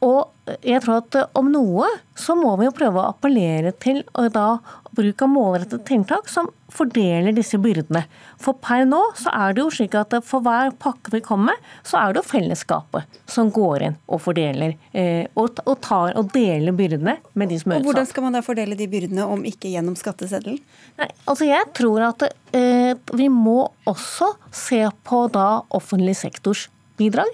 [0.05, 4.03] Og jeg tror at om noe, så må vi jo prøve å appellere til
[4.35, 4.48] da
[4.94, 8.04] bruk av målrettede tiltak som fordeler disse byrdene.
[8.40, 11.68] For per nå så er det jo slik at for hver pakke vi kommer med,
[11.87, 16.33] så er det jo fellesskapet som går inn og fordeler eh, og, og, tar og
[16.35, 17.87] deler byrdene med de som er utsatt.
[17.87, 20.61] Og Hvordan skal man da fordele de byrdene om ikke gjennom skatteseddelen?
[21.00, 27.30] Nei, altså jeg tror at eh, vi må også se på da offentlig sektors bidrag.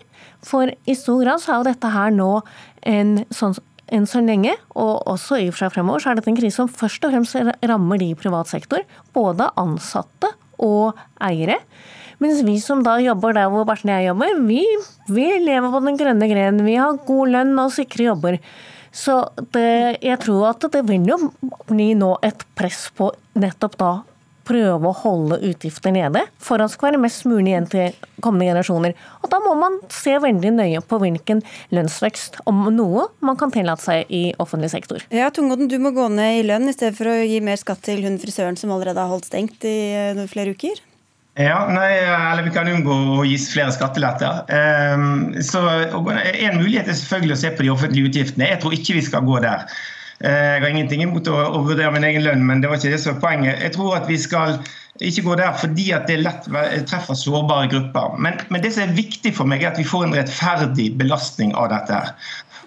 [0.46, 2.30] For i stor grad så er jo dette her nå
[2.88, 3.56] en sånn
[3.94, 6.60] enn så lenge, og også i og for seg fremover, så er dette en krise
[6.60, 8.84] som først og fremst rammer de i privat sektor.
[9.16, 11.60] Både ansatte og eiere.
[12.20, 14.64] Mens vi som da jobber der hvor Barten og jeg jobber, vi,
[15.08, 16.66] vi lever på den grønne grenen.
[16.66, 18.36] Vi har god lønn og sikre jobber.
[18.92, 19.22] Så
[19.54, 21.18] det, jeg tror at det vil jo
[21.70, 23.92] bli nå et press på nettopp da
[24.46, 28.50] prøve å holde utgifter nede for at det skal være mest mulig igjen til kommende
[28.50, 28.96] generasjoner.
[29.22, 31.42] Og Da må man se veldig nøye på hvilken
[31.74, 35.04] lønnsvekst, om noe, man kan tillate seg i offentlig sektor.
[35.14, 37.82] Ja, Tungodden, du må gå ned i lønn i stedet for å gi mer skatt
[37.86, 40.82] til hun frisøren som allerede har holdt stengt i eh, flere uker?
[41.38, 44.42] Ja, nei, eller Vi kan unngå å gi flere skatteletter.
[44.50, 45.62] Um, så
[45.94, 48.50] En mulighet er selvfølgelig å se på de offentlige utgiftene.
[48.50, 49.64] Jeg tror ikke vi skal gå der.
[50.20, 52.92] Eh, jeg har ingenting imot å, å, vurdere min egen lønn, men det var ikke
[52.92, 53.62] det som var poenget.
[53.64, 54.58] Jeg tror at vi skal
[55.00, 56.48] ikke gå der fordi at det lett
[56.90, 58.18] treffer sårbare grupper.
[58.20, 61.54] Men, men det som er viktig for meg, er at vi får en rettferdig belastning
[61.56, 62.02] av dette.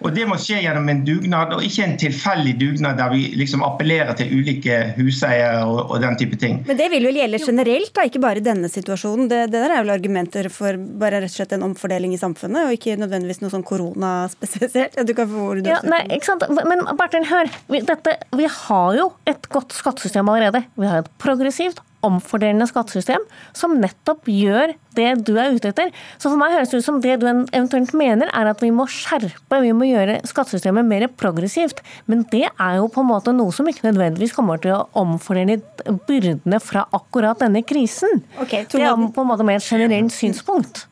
[0.04, 3.64] Og Det må skje gjennom en dugnad, og ikke en tilfeldig dugnad der vi liksom
[3.66, 6.60] appellerer til ulike huseiere og, og, den type ting.
[6.68, 9.30] Men det vil vel gjelde generelt, da, ikke bare i denne situasjonen?
[9.32, 12.68] Det, det, der er vel argumenter for bare rett og slett en omfordeling i samfunnet,
[12.68, 15.00] og ikke nødvendigvis noe sånn koronaspesielt?
[15.00, 15.72] Ja, du kan få ordet.
[15.72, 16.46] Ja, nei, ikke sant?
[16.52, 17.50] Men Bertil, hør.
[17.72, 20.66] Vi, dette, vi har jo et godt skattesystem allerede.
[20.80, 23.24] Vi har et progressivt omfordelende skattesystem
[23.56, 25.90] som nettopp gjør det du er ute etter.
[26.22, 28.86] Så for meg høres det ut som det du eventuelt mener, er at vi må
[28.92, 31.82] skjerpe, vi må gjøre skattesystemet mer progressivt.
[32.12, 35.60] Men det er jo på en måte noe som ikke nødvendigvis kommer til å omfordele
[36.08, 38.24] byrdene fra akkurat denne krisen.
[38.44, 40.88] Okay, det er på en måte mer et generelt synspunkt.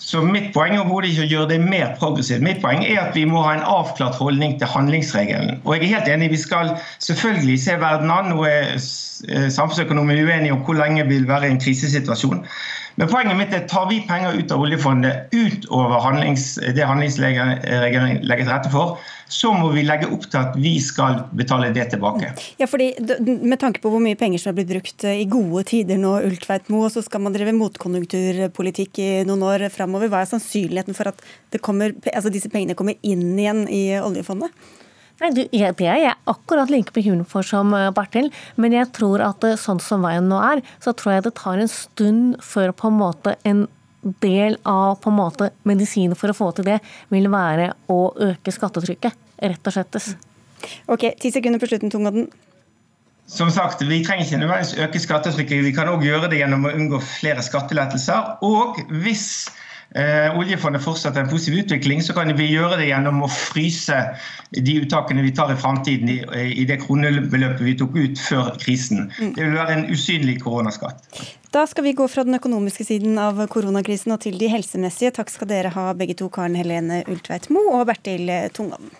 [0.00, 2.40] Så Mitt poeng er overhodet ikke å gjøre det mer progressivt.
[2.42, 5.60] Mitt poeng er at vi må ha en avklart holdning til handlingsregelen.
[5.64, 6.72] Og jeg er helt enig, Vi skal
[7.04, 8.32] selvfølgelig se verden an.
[8.32, 12.40] Nå er eh, samfunnsøkonomer uenige om hvor lenge vi vil være i en krisesituasjon.
[13.00, 17.62] Men poenget mitt er tar vi penger ut av oljefondet utover handlings, det handlingsregelen
[18.28, 18.98] legger til rette for,
[19.30, 22.34] så må vi legge opp til at vi skal betale det tilbake.
[22.60, 22.90] Ja, fordi
[23.40, 26.12] Med tanke på hvor mye penger som er blitt brukt eh, i gode tider nå,
[26.28, 30.10] Ultveitmo, så skal man drive motkonjunkturpolitikk i noen år framover.
[30.12, 31.24] Hva er sannsynligheten for at
[31.64, 34.52] kommer, altså disse pengene kommer inn igjen i oljefondet?
[35.20, 38.88] Nei, du, jeg, Det er jeg akkurat like bekymret for som eh, Bertil, men jeg
[38.96, 42.38] tror at eh, sånn som veien nå er, så tror jeg det tar en stund
[42.44, 43.66] før på en måte en
[44.24, 46.78] del av på en måte medisinen for å få til det,
[47.12, 49.26] vil være å øke skattetrykket.
[49.40, 50.00] Rett og slett.
[50.88, 52.30] Ok, Ti sekunder på slutten, Tungodden.
[53.30, 55.64] Som sagt, Vi trenger ikke nødvendigvis øke skattetrykket.
[55.64, 58.40] Vi kan òg gjøre det gjennom å unngå flere skattelettelser.
[58.42, 59.48] Og hvis
[60.38, 63.96] oljefondet fortsetter en positiv utvikling, så kan vi gjøre det gjennom å fryse
[64.54, 66.20] de uttakene vi tar i framtiden i,
[66.62, 69.08] i det kronebeløpet vi tok ut før krisen.
[69.18, 69.34] Mm.
[69.34, 71.02] Det vil være en usynlig koronaskatt.
[71.50, 75.16] Da skal vi gå fra den økonomiske siden av koronakrisen og til de helsemessige.
[75.18, 78.94] Takk skal dere ha begge to, Karen Helene Ultveit Moe og Bertil Tungan.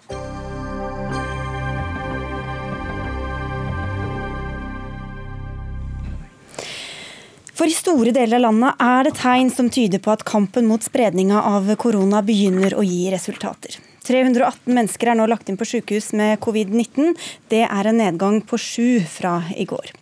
[7.61, 10.81] For i store deler av landet er det tegn som tyder på at kampen mot
[10.81, 13.77] spredninga av korona begynner å gi resultater.
[14.09, 17.13] 318 mennesker er nå lagt inn på sykehus med covid-19.
[17.53, 19.93] Det er en nedgang på sju fra i går.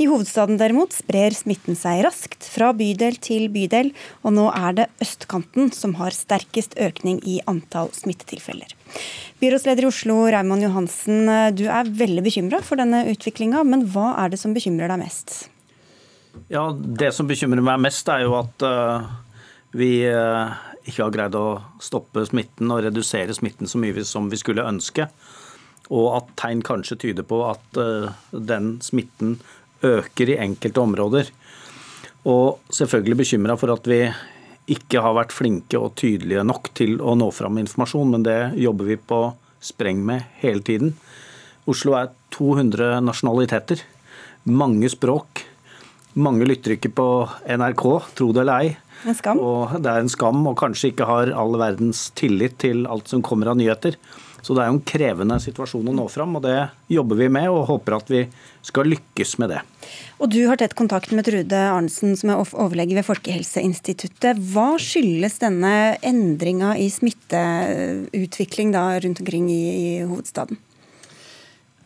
[0.00, 3.92] I hovedstaden derimot sprer smitten seg raskt fra bydel til bydel,
[4.24, 8.72] og nå er det østkanten som har sterkest økning i antall smittetilfeller.
[9.44, 11.26] Byrådsleder i Oslo, Raymond Johansen,
[11.60, 15.42] du er veldig bekymra for denne utviklinga, men hva er det som bekymrer deg mest?
[16.52, 19.08] Ja, Det som bekymrer meg mest, er jo at uh,
[19.76, 20.52] vi uh,
[20.84, 21.46] ikke har greid å
[21.82, 25.08] stoppe smitten og redusere smitten så mye som vi skulle ønske.
[25.92, 29.38] Og at tegn kanskje tyder på at uh, den smitten
[29.82, 31.32] øker i enkelte områder.
[32.28, 34.04] Og selvfølgelig bekymra for at vi
[34.72, 38.54] ikke har vært flinke og tydelige nok til å nå fram med informasjon, men det
[38.62, 39.24] jobber vi på
[39.62, 40.94] spreng med hele tiden.
[41.70, 43.82] Oslo er 200 nasjonaliteter,
[44.46, 45.42] mange språk
[46.14, 47.06] mange lytter ikke på
[47.46, 47.86] NRK,
[48.18, 48.74] tro det eller ei.
[49.08, 49.40] En skam.
[49.42, 53.24] Og det er en skam, og kanskje ikke har all verdens tillit til alt som
[53.24, 53.96] kommer av nyheter.
[54.42, 56.56] Så det er jo en krevende situasjon å nå fram, og det
[56.90, 58.24] jobber vi med, og håper at vi
[58.66, 59.60] skal lykkes med det.
[60.18, 64.42] Og Du har tett kontakt med Trude Arnesen, som er overlege ved Folkehelseinstituttet.
[64.50, 70.58] Hva skyldes denne endringa i smitteutvikling da rundt omkring i, i hovedstaden?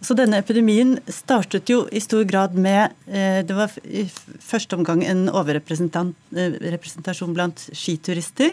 [0.05, 4.05] Så denne epidemien startet jo i stor grad med eh, Det var i
[4.45, 8.51] første omgang en overrepresentasjon blant skiturister.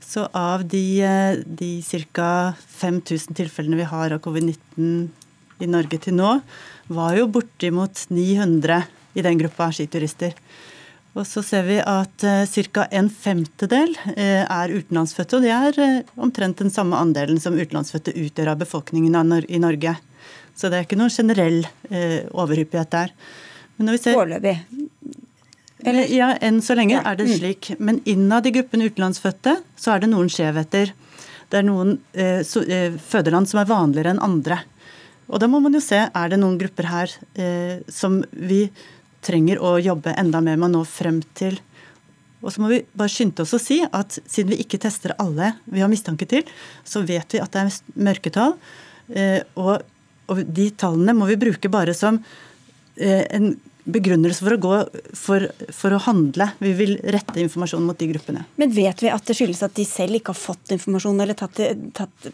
[0.00, 1.82] Så av de, eh, de
[2.14, 2.54] ca.
[2.80, 5.08] 5000 tilfellene vi har av covid-19
[5.60, 6.40] i Norge til nå,
[6.88, 8.82] var jo bortimot 900
[9.14, 10.32] i den gruppa skiturister.
[11.12, 12.86] Og så ser vi at ca.
[12.88, 18.58] en femtedel er utenlandsfødte, og det er omtrent den samme andelen som utenlandsfødte utgjør av
[18.62, 19.96] befolkningen i Norge.
[20.60, 23.14] Så det er ikke noen generell eh, overhyppighet der.
[23.80, 24.58] Foreløpig?
[25.80, 26.10] Eller?
[26.12, 27.04] Ja, enn så lenge ja.
[27.08, 27.36] er det mm.
[27.38, 27.70] slik.
[27.80, 30.92] Men innad i gruppen utenlandsfødte så er det noen skjevheter.
[31.50, 31.96] Det er noen
[32.46, 32.60] so,
[33.10, 34.60] fødeland som er vanligere enn andre.
[35.32, 37.14] Og da må man jo se er det noen grupper her
[37.90, 38.66] som vi
[39.24, 41.58] trenger å jobbe enda mer med å nå frem til.
[42.40, 45.52] Og så må vi bare skynde oss å si at siden vi ikke tester alle
[45.68, 46.46] vi har mistanke til,
[46.84, 48.54] så vet vi at det er mørketall.
[49.12, 49.42] Eh,
[50.30, 52.20] og, de tallene må vi bruke bare som
[52.96, 53.52] eh, en
[53.90, 54.72] begrunnelse for å gå
[55.16, 56.50] for, for, å handle.
[56.62, 58.44] Vi vil rette informasjon mot de gruppene.
[58.60, 61.62] Men vet vi at det skyldes at de selv ikke har fått informasjon eller tatt,
[61.96, 62.28] tatt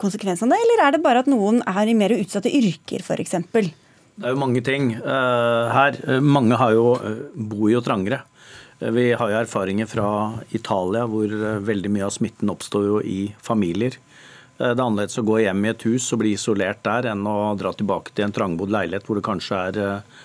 [0.00, 3.36] konsekvensene av det, eller er det bare at noen er i mer utsatte yrker f.eks.?
[4.18, 6.00] Det er jo mange ting uh, her.
[6.24, 8.24] Mange har jo, uh, bor jo trangere.
[8.78, 10.08] Vi har jo erfaringer fra
[10.54, 11.32] Italia hvor
[11.66, 13.96] veldig mye av smitten oppstår jo i familier.
[14.58, 17.54] Det er annerledes å gå hjem i et hus og bli isolert der enn å
[17.58, 19.78] dra tilbake til en trangbodd leilighet hvor det kanskje er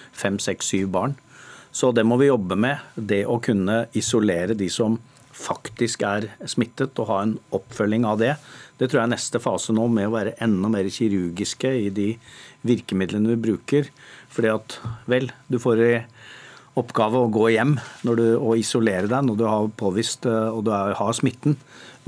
[0.09, 1.13] fem, seks, syv barn.
[1.73, 2.81] Så det må vi jobbe med.
[2.95, 4.97] Det å kunne isolere de som
[5.33, 8.35] faktisk er smittet, og ha en oppfølging av det.
[8.77, 12.09] Det tror jeg er neste fase nå, med å være enda mer kirurgiske i de
[12.65, 13.89] virkemidlene vi bruker.
[14.33, 14.77] Fordi at
[15.09, 15.93] vel, du får i
[16.79, 20.71] oppgave å gå hjem du, og isolere deg når du har påvist eh, og du
[20.73, 21.57] har smitten.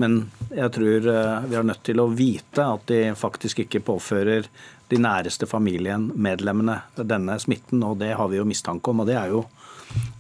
[0.02, 4.50] Men jeg tror eh, vi er nødt til å vite at de faktisk ikke påfører
[4.92, 9.02] de næreste familien, medlemmene, denne smitten, og det har vi jo mistanke om.
[9.02, 9.46] og det er jo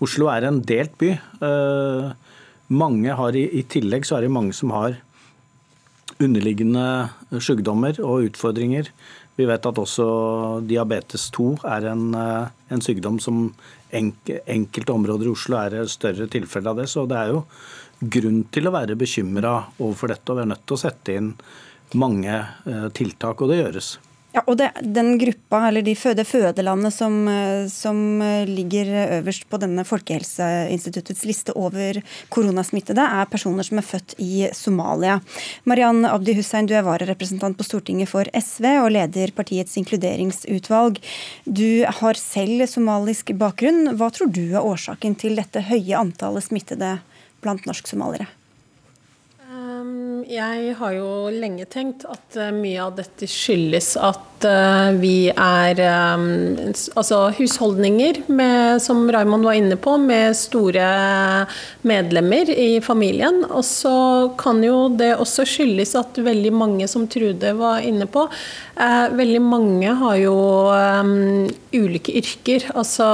[0.04, 1.12] Oslo er en delt by.
[1.44, 2.14] Eh,
[2.72, 4.96] mange har i, tillegg så er det mange som har
[6.24, 8.90] underliggende sykdommer og utfordringer.
[9.36, 10.06] Vi vet at også
[10.64, 13.50] diabetes 2 er en, eh, en sykdom som
[13.92, 16.88] enk, enkelte områder i Oslo er større tilfelle av det.
[16.88, 17.44] Så det er jo
[18.00, 21.32] grunn til å være bekymra overfor dette, og vi er nødt til å sette inn
[21.96, 23.96] mange eh, tiltak, og det gjøres.
[24.36, 28.90] Ja, og det, den gruppa, eller de føde, fødelandet som, eh, som, eh, ligger
[29.22, 35.22] øverst på denne Folkehelseinstituttets liste over koronasmittede, er personer som er født i Somalia.
[35.64, 41.00] Mariann Abdi Hussein, du er vararepresentant på Stortinget for SV og leder partiets inkluderingsutvalg.
[41.48, 43.96] Du har selv somalisk bakgrunn.
[43.96, 46.98] Hva tror du er årsaken til dette høye antallet smittede
[47.46, 48.28] blant norsk-somaliere?
[50.26, 55.82] Jeg har jo lenge tenkt at eh, mye av dette skyldes at eh, vi er
[55.84, 56.24] eh,
[56.98, 60.88] Altså husholdninger med, som Raymond var inne på, med store
[61.86, 63.44] medlemmer i familien.
[63.46, 63.96] Og så
[64.40, 68.26] kan jo det også skyldes at veldig mange, som Trude var inne på,
[68.76, 70.36] veldig mange har jo
[71.76, 72.66] ulike yrker.
[72.76, 73.06] Altså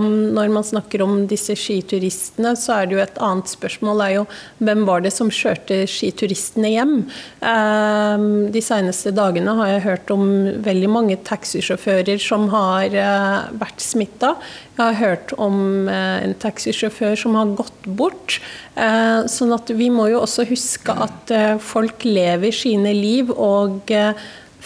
[0.00, 4.26] når man snakker om disse skituristene, så er det jo et annet spørsmål er jo
[4.58, 6.94] hvem var det som kjørte skituristene turistene hjem.
[7.40, 10.24] Ehm, de seneste dagene har jeg hørt om
[10.64, 14.34] veldig mange taxisjåfører som har eh, vært smitta.
[14.76, 18.40] Jeg har hørt om eh, en taxisjåfør som har gått bort.
[18.74, 23.30] Eh, sånn at vi må jo også huske at folk lever sine liv.
[23.30, 23.92] og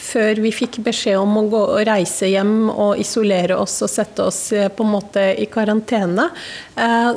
[0.00, 4.24] før vi fikk beskjed om å gå og reise hjem og isolere oss og sette
[4.24, 6.30] oss på en måte i karantene,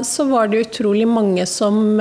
[0.04, 1.96] så var det utrolig mange som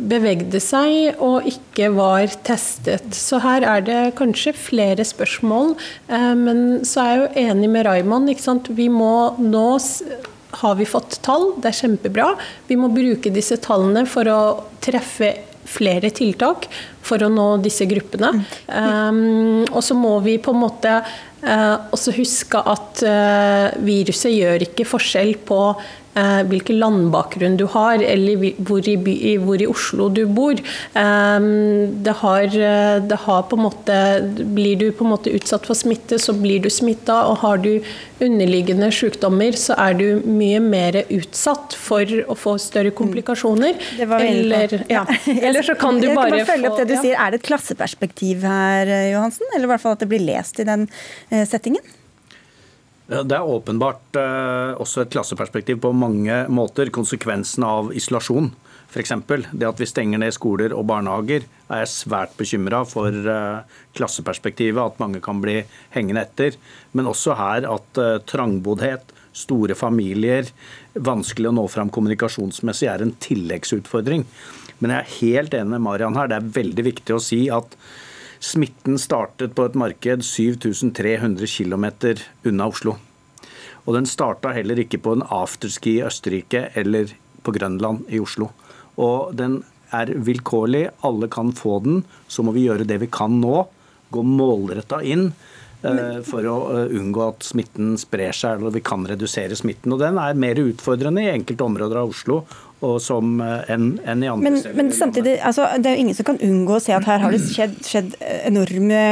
[0.00, 3.12] bevegde seg og ikke var testet.
[3.16, 5.74] Så her er det kanskje flere spørsmål.
[6.08, 8.32] Eh, men så er jeg jo enig med Raymond.
[8.76, 9.66] Vi må nå
[10.62, 12.26] har vi fått tall, det er kjempebra.
[12.68, 14.42] Vi må bruke disse tallene for å
[14.84, 15.32] treffe
[15.72, 16.66] flere tiltak
[17.02, 18.32] for å nå disse gruppene.
[18.68, 24.66] Um, og så må vi på en måte uh, også huske at uh, viruset gjør
[24.68, 30.08] ikke forskjell på eh, hvilken landbakgrunn du har, eller hvor i, by, hvor i Oslo
[30.12, 30.58] du bor.
[30.58, 31.46] Eh,
[32.04, 33.98] det, har, eh, det har, på en måte
[34.52, 37.22] Blir du på en måte utsatt for smitte, så blir du smitta.
[37.30, 37.72] Og har du
[38.22, 43.80] underliggende sykdommer, så er du mye mer utsatt for å få større komplikasjoner.
[44.02, 45.06] Eller, ja.
[45.46, 47.02] eller, så kan du bare, bare følge opp det du ja.
[47.06, 47.16] sier.
[47.16, 49.48] Er det et klasseperspektiv her, Johansen?
[49.54, 50.86] Eller i hvert fall at det blir lest i den
[51.30, 51.82] eh, settingen?
[53.10, 56.90] Det er åpenbart uh, også et klasseperspektiv på mange måter.
[56.94, 58.52] Konsekvensen av isolasjon.
[58.92, 59.14] F.eks.
[59.50, 63.64] det at vi stenger ned skoler og barnehager, er jeg svært bekymra for uh,
[63.98, 64.78] klasseperspektivet.
[64.80, 65.62] At mange kan bli
[65.96, 66.58] hengende etter.
[66.92, 70.50] Men også her at uh, trangboddhet, store familier,
[70.94, 74.26] vanskelig å nå fram kommunikasjonsmessig, er en tilleggsutfordring.
[74.78, 76.30] Men jeg er helt enig med Marian her.
[76.30, 77.76] Det er veldig viktig å si at
[78.42, 81.86] Smitten startet på et marked 7300 km
[82.50, 82.96] unna Oslo.
[83.86, 87.14] Og den starta heller ikke på en afterski i Østerrike eller
[87.46, 88.50] på Grønland i Oslo.
[88.98, 89.60] Og den
[89.94, 92.02] er vilkårlig, alle kan få den.
[92.26, 93.62] Så må vi gjøre det vi kan nå.
[94.12, 95.28] Gå målretta inn
[95.86, 99.94] eh, for å eh, unngå at smitten sprer seg, eller vi kan redusere smitten.
[99.94, 102.42] Og Den er mer utfordrende i enkelte områder av Oslo
[102.82, 104.76] og som eh, enn en i andre men, steder.
[104.78, 107.34] Men samtidig, altså, det er jo ingen som kan unngå å se at her har
[107.34, 109.02] det skjedd, skjedd enorme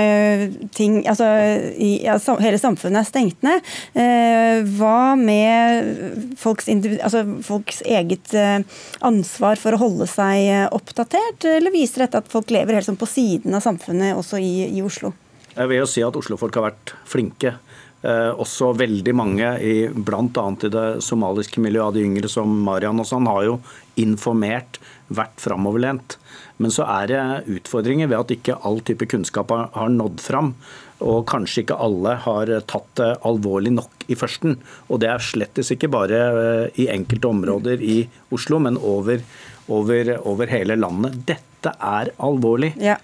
[0.76, 1.00] ting.
[1.10, 1.28] altså,
[1.76, 3.72] i, ja, Hele samfunnet er stengt ned.
[3.94, 8.60] Eh, hva med folks, altså, folks eget eh,
[9.06, 13.08] ansvar for å holde seg oppdatert, eller viser dette at folk lever helt sånn på
[13.08, 15.14] siden av samfunnet også i, i Oslo?
[15.50, 17.56] Jeg vil jo si at Oslo-folk har vært flinke.
[18.00, 19.48] Eh, også veldig mange,
[19.92, 20.44] bl.a.
[20.64, 23.58] i det somaliske miljøet av de yngre, som Marian og sånn, har jo
[24.00, 24.80] informert,
[25.12, 26.16] vært framoverlent.
[26.62, 27.24] Men så er det
[27.58, 30.54] utfordringer ved at ikke all type kunnskap har nådd fram.
[31.00, 34.58] Og kanskje ikke alle har tatt det alvorlig nok i førsten.
[34.88, 39.20] Og det er slettes ikke bare eh, i enkelte områder i Oslo, men over,
[39.68, 41.20] over, over hele landet.
[41.28, 42.74] Dette er alvorlig.
[42.80, 42.96] Ja.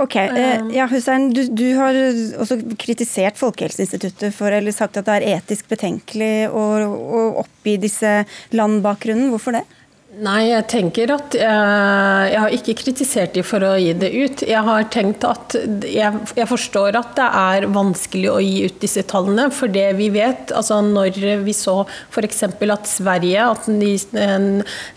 [0.00, 1.96] Ok, eh, ja Hussein, du, du, har
[2.40, 8.14] også kritisert Folkehelseinstituttet for, eller sagt at det er etisk betenkelig å, å oppgi disse
[8.56, 9.30] landbakgrunnen.
[9.34, 9.66] Hvorfor det?
[10.10, 14.40] Nei, jeg tenker at eh, Jeg har ikke kritisert dem for å gi det ut.
[14.42, 19.04] Jeg har tenkt at jeg, jeg, forstår at det er vanskelig å gi ut disse
[19.06, 19.46] tallene.
[19.54, 21.14] For det vi vet, altså når
[21.46, 22.42] vi så f.eks.
[22.42, 24.48] at Sverige, at de en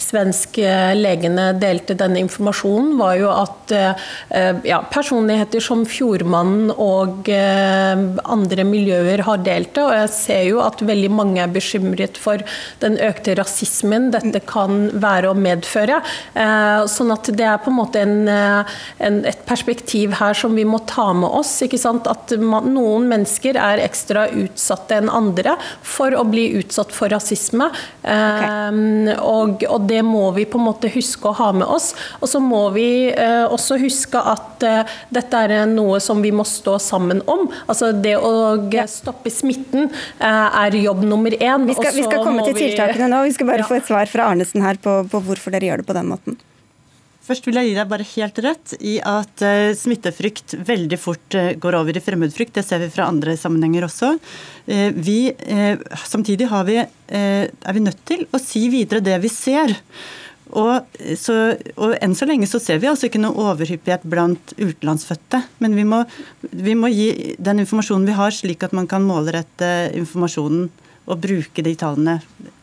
[0.02, 4.10] svenske legene delte denne informasjonen, var jo at eh,
[4.66, 8.04] ja, personligheter som Fjordmannen og eh,
[8.34, 9.86] andre miljøer har delt det.
[9.86, 12.42] Og jeg ser jo at veldig mange er bekymret for
[12.82, 16.00] den økte rasismen dette kan være være å medføre.
[16.34, 20.56] Eh, sånn at det er på en måte en, eh, en, et perspektiv her som
[20.56, 21.56] vi må ta med oss.
[21.66, 22.08] ikke sant?
[22.10, 27.70] At man, noen mennesker er ekstra utsatte enn andre for å bli utsatt for rasisme.
[28.04, 28.50] Okay.
[28.50, 31.92] Eh, og, og, det må vi på en måte huske å ha med oss.
[32.22, 34.64] Og så må vi også huske at
[35.14, 37.46] dette er noe som vi må stå sammen om.
[37.68, 38.56] Altså det å
[38.90, 39.90] stoppe smitten
[40.24, 41.68] er jobb nummer én.
[41.68, 43.24] Vi skal, vi skal komme til tiltakene nå.
[43.28, 43.68] Vi skal bare ja.
[43.70, 46.42] få et svar fra Arnesen her på, på hvorfor dere gjør det på den måten.
[47.24, 51.54] Først vil jeg gi deg bare helt rett i at uh, smittefrykt veldig fort uh,
[51.56, 52.58] går over i fremmedfrykt.
[52.58, 54.10] Det ser vi fra andre sammenhenger også.
[54.68, 55.32] Uh, vi,
[56.04, 59.72] samtidig vi, er vi nødt til å si videre det vi ser.
[60.54, 61.38] Og, så,
[61.78, 65.40] og, Enn så lenge så ser vi altså ikke noe overhyppighet blant utenlandsfødte.
[65.64, 66.04] Men vi må,
[66.52, 70.68] vi må gi den informasjonen vi har, slik at man kan målrette informasjonen
[71.04, 72.20] og bruke de tallene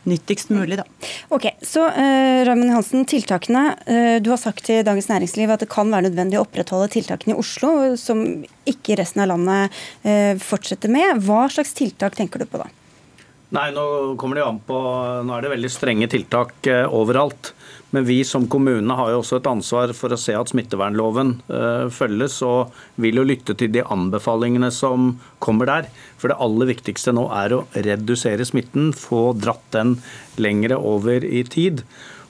[0.09, 0.79] nyttigst mulig.
[0.81, 0.85] Da.
[1.29, 3.65] Ok, så uh, Hansen, tiltakene.
[3.87, 7.37] Uh, du har sagt til Dagens Næringsliv at det kan være nødvendig å opprettholde tiltakene
[7.37, 8.25] i Oslo, som
[8.71, 11.21] ikke resten av landet uh, fortsetter med.
[11.27, 12.71] Hva slags tiltak tenker du på da?
[13.51, 14.81] Nei, Nå kommer det jo an på,
[15.27, 17.51] nå er det veldig strenge tiltak overalt.
[17.91, 21.89] Men vi som kommune har jo også et ansvar for å se at smittevernloven uh,
[21.91, 22.71] følges, og
[23.03, 25.91] vil jo lytte til de anbefalingene som kommer der.
[26.21, 29.97] For det aller viktigste nå er å redusere smitten, få dratt den
[30.39, 31.83] lengre over i tid.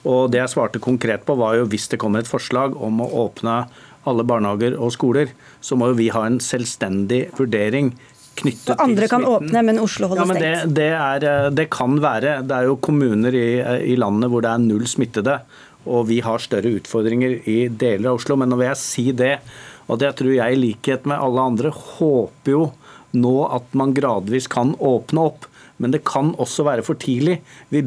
[0.09, 3.13] Og det jeg svarte konkret på, var jo hvis det kommer et forslag om å
[3.27, 3.61] åpne
[4.09, 7.93] alle barnehager og skoler, så må jo vi ha en selvstendig vurdering
[8.41, 10.77] knyttet og andre kan åpne, men Oslo holder ja, men det, stengt?
[10.79, 12.37] Det, er, eh, det, kan være.
[12.47, 13.49] Det er jo kommuner i,
[13.93, 15.41] i, landet hvor det er null smittede.
[15.91, 18.37] Og vi har større utfordringer i deler av Oslo.
[18.41, 19.37] Men nå vil jeg si det,
[19.89, 22.67] og det tror jeg i likhet med alle andre håper jo
[23.17, 25.49] nå at man gradvis kan åpne opp.
[25.81, 27.39] Men det kan også være for tidlig.
[27.73, 27.81] Vi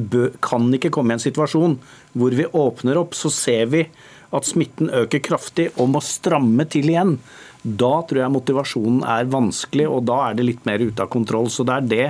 [0.43, 1.77] kan ikke komme i en situasjon
[2.17, 3.85] hvor vi åpner opp, så ser vi
[4.33, 7.17] at smitten øker kraftig og må stramme til igjen.
[7.63, 11.47] Da tror jeg motivasjonen er vanskelig, og da er det litt mer ute av kontroll.
[11.51, 12.07] Så det er det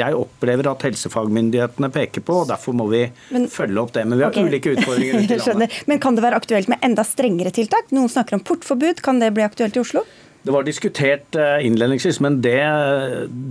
[0.00, 3.02] jeg opplever at helsefagmyndighetene peker på, og derfor må vi
[3.34, 4.06] men, følge opp det.
[4.08, 4.48] Men vi har okay.
[4.48, 5.76] ulike utfordringer ute i landet.
[5.90, 7.92] Men kan det være aktuelt med enda strengere tiltak?
[7.92, 9.04] Noen snakker om portforbud.
[9.04, 10.06] Kan det bli aktuelt i Oslo?
[10.44, 12.58] Det var diskutert eh, innledningsvis, men det,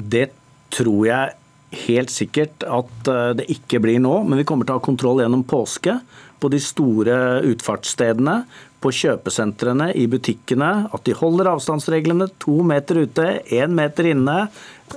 [0.10, 0.28] det
[0.74, 1.38] tror jeg
[1.86, 4.20] helt sikkert at eh, det ikke blir nå.
[4.26, 6.00] Men vi kommer til å ha kontroll gjennom påske
[6.44, 7.16] på de store
[7.48, 8.42] utfartsstedene
[8.84, 12.28] på kjøpesentrene, i butikkene, at de holder avstandsreglene.
[12.44, 14.38] To meter ute, én meter inne.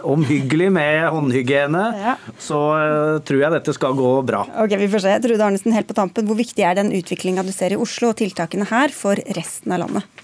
[0.06, 1.84] Omhyggelig med håndhygiene.
[2.02, 2.16] Ja.
[2.42, 4.42] Så uh, tror jeg dette skal gå bra.
[4.64, 5.14] Ok, vi får se.
[5.24, 6.26] Trude Arnesen, helt på tampen.
[6.28, 9.84] Hvor viktig er den utviklinga du ser i Oslo og tiltakene her for resten av
[9.86, 10.22] landet?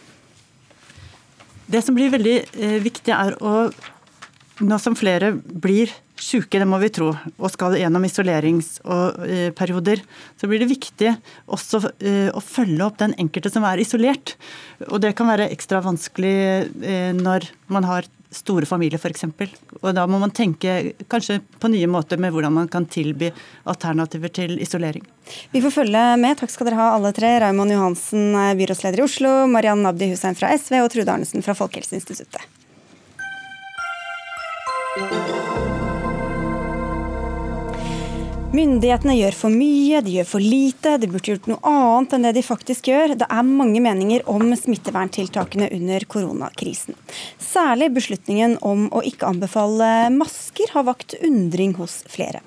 [1.72, 3.70] Det som blir veldig eh, viktig, er å
[4.62, 5.90] Nå som flere blir
[6.20, 10.02] syke, det må vi tro, og skal gjennom isoleringsperioder,
[10.38, 11.14] så blir det viktig
[11.46, 14.36] også eh, å følge opp den enkelte som er isolert.
[14.90, 16.36] Og det kan være ekstra vanskelig
[16.82, 19.26] eh, når man har store familier f.eks.
[19.82, 23.28] Og da må man tenke kanskje på nye måter med hvordan man kan tilby
[23.68, 25.04] alternativer til isolering.
[25.52, 26.38] Vi får følge med.
[26.40, 27.34] Takk skal dere ha alle tre.
[27.44, 32.48] Raymond Johansen, byrådsleder i Oslo, Mariann Abdi Hussein fra SV og Trude Arnesen fra Folkehelseinstituttet.
[38.52, 42.32] Myndighetene gjør for mye, de gjør for lite, de burde gjort noe annet enn det
[42.36, 43.14] de faktisk gjør.
[43.22, 46.98] Det er mange meninger om smitteverntiltakene under koronakrisen.
[47.40, 52.44] Særlig beslutningen om å ikke anbefale masker har vakt undring hos flere.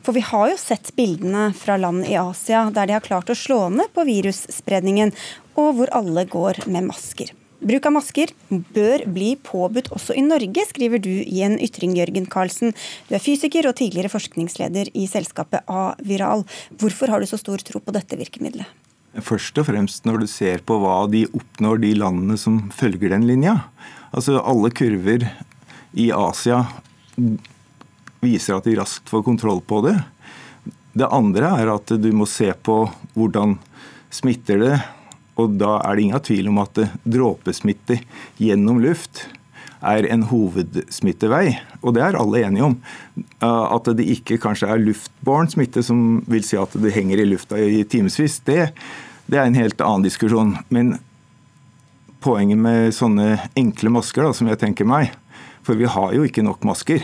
[0.00, 3.36] For vi har jo sett bildene fra land i Asia der de har klart å
[3.36, 5.12] slå ned på virusspredningen,
[5.60, 7.36] og hvor alle går med masker.
[7.62, 8.32] Bruk av masker
[8.74, 12.72] bør bli påbudt også i Norge, skriver du i en ytring, Jørgen Karlsen.
[13.06, 16.42] Du er fysiker og tidligere forskningsleder i selskapet A-Viral.
[16.80, 18.66] Hvorfor har du så stor tro på dette virkemidlet?
[19.22, 23.28] Først og fremst når du ser på hva de oppnår, de landene som følger den
[23.28, 23.58] linja.
[24.10, 25.28] Altså Alle kurver
[25.92, 26.64] i Asia
[28.22, 29.94] viser at de raskt får kontroll på det.
[30.98, 32.82] Det andre er at du må se på
[33.14, 33.54] hvordan
[34.12, 34.74] smitter det
[35.42, 38.00] og da er det ingen tvil om at dråpesmitte
[38.40, 39.26] gjennom luft
[39.82, 42.76] er en hovedsmittevei, og det er alle enige om.
[43.42, 47.58] At det ikke kanskje er luftbåren smitte, som vil si at det henger i lufta
[47.58, 48.70] i timevis, det,
[49.26, 50.54] det, er en helt annen diskusjon.
[50.70, 50.94] Men
[52.22, 55.10] poenget med sånne enkle masker, da, som jeg tenker meg,
[55.66, 57.02] for vi har jo ikke nok masker.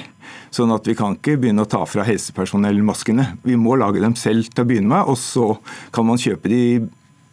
[0.55, 3.35] Sånn at vi kan ikke begynne å ta fra helsepersonell maskene.
[3.45, 5.51] Vi må lage dem selv til å begynne med, og så
[5.95, 6.63] kan man kjøpe de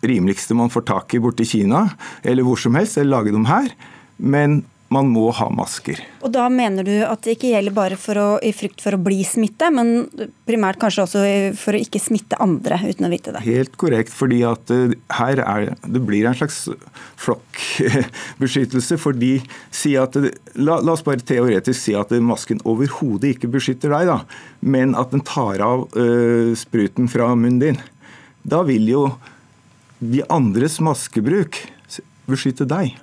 [0.10, 1.88] rimeligste man får tak i borte i Kina,
[2.24, 3.70] eller hvor som helst, eller lage dem her.
[4.18, 6.00] Men man må ha masker.
[6.24, 9.24] Og Da mener du at det ikke gjelder bare å, i frykt for å bli
[9.28, 10.08] smitte, men
[10.48, 11.24] primært kanskje også
[11.60, 13.44] for å ikke smitte andre uten å vite det?
[13.48, 16.66] Helt korrekt, fordi at eh, her er, det blir en slags
[17.22, 19.00] flokkbeskyttelse.
[19.02, 19.34] fordi
[19.74, 20.18] si at,
[20.56, 24.22] la, la, oss bare teoretisk si at masken overhodet ikke beskytter deg, da,
[24.62, 27.82] men at den tar av uh, spruten fra munnen din.
[28.46, 29.08] Da vil jo
[30.00, 31.62] de andres maskebruk
[32.30, 32.96] beskytte deg.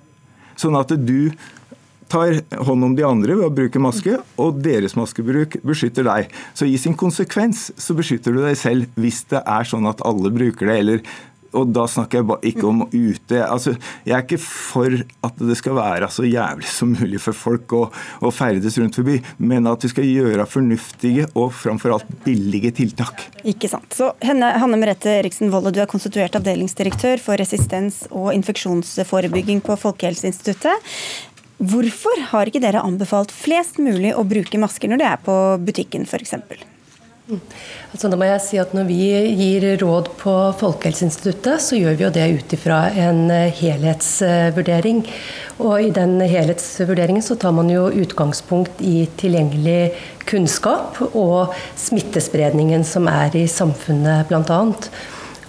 [0.58, 1.32] Sånn at du
[2.12, 6.32] tar hånd om de andre ved å bruke maske, og deres maskebruk beskytter deg.
[6.52, 10.32] Så i sin konsekvens så beskytter du deg selv hvis det er sånn at alle
[10.34, 11.06] bruker det, eller
[11.56, 13.40] og da snakker jeg ikke om ute.
[13.44, 13.74] Altså,
[14.06, 14.96] jeg er ikke for
[15.26, 17.82] at det skal være så jævlig som mulig for folk å,
[18.22, 23.26] å ferdes rundt forbi, men at vi skal gjøre fornuftige og framfor alt billige tiltak.
[23.48, 23.90] Ikke sant.
[23.96, 29.76] Så Hanne, Hanne Merete Eriksen Wolle, du er konstituert avdelingsdirektør for resistens og infeksjonsforebygging på
[29.84, 30.92] Folkehelseinstituttet.
[31.62, 36.08] Hvorfor har ikke dere anbefalt flest mulig å bruke masker når de er på butikken
[36.08, 36.71] f.eks.?
[37.92, 38.98] Altså, da må jeg si at Når vi
[39.38, 45.04] gir råd på Folkehelseinstituttet, så gjør vi jo det ut ifra en eh, helhetsvurdering.
[45.62, 49.92] Og I den helhetsvurderingen så tar man jo utgangspunkt i tilgjengelig
[50.28, 54.62] kunnskap og smittespredningen som er i samfunnet bl.a.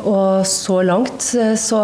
[0.09, 1.81] Og så langt eh, så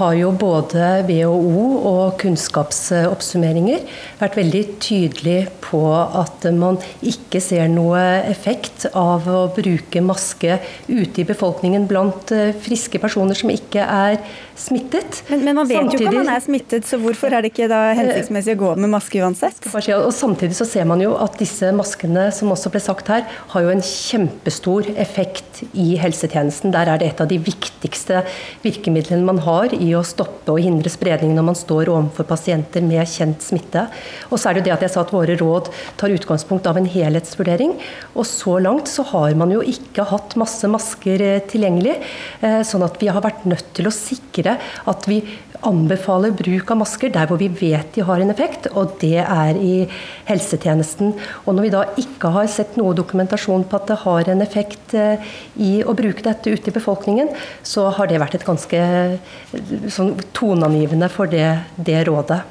[0.00, 3.84] har jo både WHO og kunnskapsoppsummeringer
[4.20, 10.58] vært veldig tydelig på at man ikke ser noe effekt av å bruke maske
[10.88, 14.18] ute i befolkningen blant eh, friske personer som ikke er
[14.60, 15.22] smittet.
[15.30, 17.52] Men, men man vet samtidig, jo ikke om man er smittet, så hvorfor er det
[17.54, 19.70] ikke da hensiktsmessig å gå med maske uansett?
[19.70, 23.64] Og Samtidig så ser man jo at disse maskene, som også ble sagt her, har
[23.64, 26.74] jo en kjempestor effekt i helsetjenesten.
[26.74, 28.22] Der er det et av de viktigste
[28.64, 33.04] virkemidlene man har i å stoppe og hindre spredning når man står overfor pasienter med
[33.08, 33.86] kjent smitte.
[34.30, 36.80] Og så er det jo det at jeg sa at våre råd tar utgangspunkt av
[36.80, 37.76] en helhetsvurdering.
[38.14, 41.98] Og så langt så har man jo ikke hatt masse masker eh, tilgjengelig,
[42.40, 44.56] eh, sånn at vi har vært nødt til å sikre
[44.90, 45.22] at vi
[45.66, 49.58] anbefaler bruk av masker der hvor vi vet de har en effekt, og det er
[49.58, 49.86] i
[50.28, 51.14] helsetjenesten.
[51.44, 54.94] Og når vi da ikke har sett noe dokumentasjon på at det har en effekt
[54.98, 57.32] eh, i å bruke dette ute i befolkningen,
[57.66, 62.42] så har det vært et ganske eh, sånn toneangivende for det, det rådet.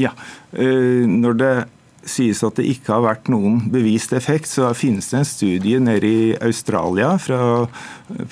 [0.00, 0.14] Ja,
[0.54, 1.52] eh, når det
[2.10, 6.08] sies at det ikke har vært noen bevist effekt, så finnes det en studie nede
[6.10, 7.68] i Australia fra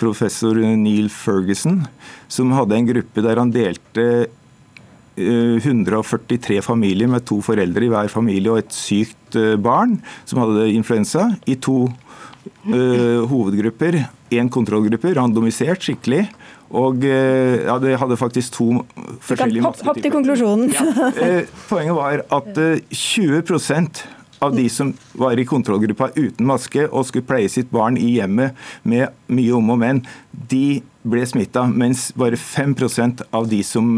[0.00, 1.84] professor Neil Ferguson,
[2.28, 4.28] som hadde en gruppe der han delte
[5.18, 9.96] 143 familier med to foreldre i hver familie og et sykt barn
[10.28, 11.88] som hadde influensa, i to
[12.68, 14.02] uh, hovedgrupper.
[14.30, 16.26] Én kontrollgruppe, randomisert skikkelig.
[16.68, 18.66] Og ja, det hadde faktisk to
[19.24, 20.68] forskjellige Hopp, hopp til konklusjonen.
[20.74, 21.40] Ja,
[21.70, 22.60] poenget var at
[22.92, 24.02] 20%
[24.44, 28.58] av de som var i kontrollgruppa uten maske og skulle pleie sitt barn i hjemmet
[28.86, 33.96] med mye om og men, de ble smitta, mens bare 5% av de som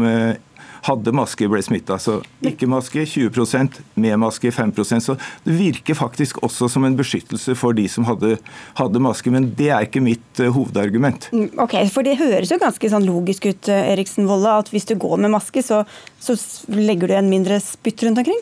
[0.85, 1.97] hadde maske, ble smitta.
[2.01, 5.15] Så ikke maske 20% med maske 5% Så
[5.45, 8.37] det virker faktisk også som en beskyttelse for de som hadde,
[8.79, 9.33] hadde maske.
[9.33, 11.29] Men det er ikke mitt uh, hovedargument.
[11.33, 14.89] Mm, ok, for Det høres jo ganske sånn logisk ut, eh, Eriksen Wolle, at hvis
[14.89, 15.83] du går med maske, så,
[16.19, 16.37] så
[16.71, 18.41] legger du en mindre spytt rundt omkring?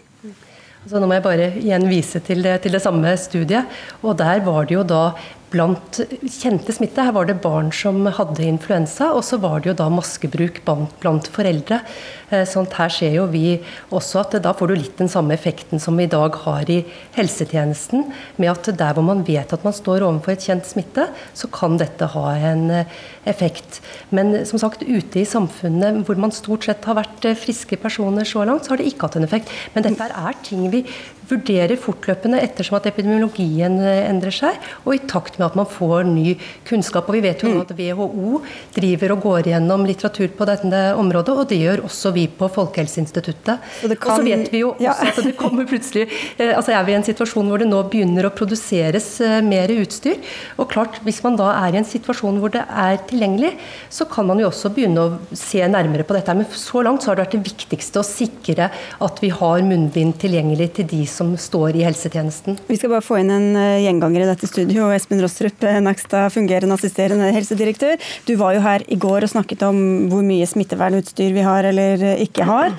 [0.87, 3.67] Så nå må jeg bare igjen vise til det, til det samme studiet.
[4.01, 5.01] og Der var det jo da
[5.49, 7.03] blant kjente smitte.
[7.03, 11.29] Her var det barn som hadde influensa, og så var det jo da maskebruk blant,
[11.33, 11.81] foreldre.
[12.29, 13.57] Sånt sånn her ser jo vi
[13.95, 16.83] også at da får du litt den samme effekten som vi i dag har i
[17.15, 18.05] helsetjenesten.
[18.37, 21.79] Med at der hvor man vet at man står overfor et kjent smitte, så kan
[21.81, 23.81] dette ha en eh, effekt.
[24.13, 28.27] Men som sagt, ute i samfunnet hvor man stort sett har vært eh, friske personer
[28.27, 29.53] så langt, så har det ikke hatt en effekt.
[29.73, 30.85] Men dette er ting vi
[31.29, 36.35] vurderer fortløpende ettersom at epidemiologien endrer seg, og i takt med at man får ny
[36.67, 37.09] kunnskap.
[37.09, 37.61] Og Vi vet jo mm.
[37.63, 38.41] at WHO
[38.75, 43.65] driver og går gjennom litteratur på dette området, og det gjør også vi på Folkehelseinstituttet.
[43.81, 43.97] Kan...
[43.99, 44.95] Og så vet vi jo også ja.
[45.11, 46.07] at det kommer plutselig
[46.39, 49.07] altså Er vi i en situasjon hvor det nå begynner å produseres
[49.45, 50.19] mer utstyr?
[50.57, 53.53] Og klart, Hvis man da er i en situasjon hvor det er tilgjengelig,
[53.93, 56.35] så kan man jo også begynne å se nærmere på dette.
[56.35, 58.69] Men så langt så har det vært det viktigste å sikre
[59.05, 62.57] at vi har munnbind tilgjengelig til de som som står i helsetjenesten.
[62.69, 64.87] Vi skal bare få inn en eh, gjenganger i dette studio.
[64.95, 67.99] Espen Rostrup eh, Nakstad, fungerende assisterende helsedirektør.
[68.27, 72.05] Du var jo her i går og snakket om hvor mye smittevernutstyr vi har eller
[72.13, 72.75] eh, ikke har.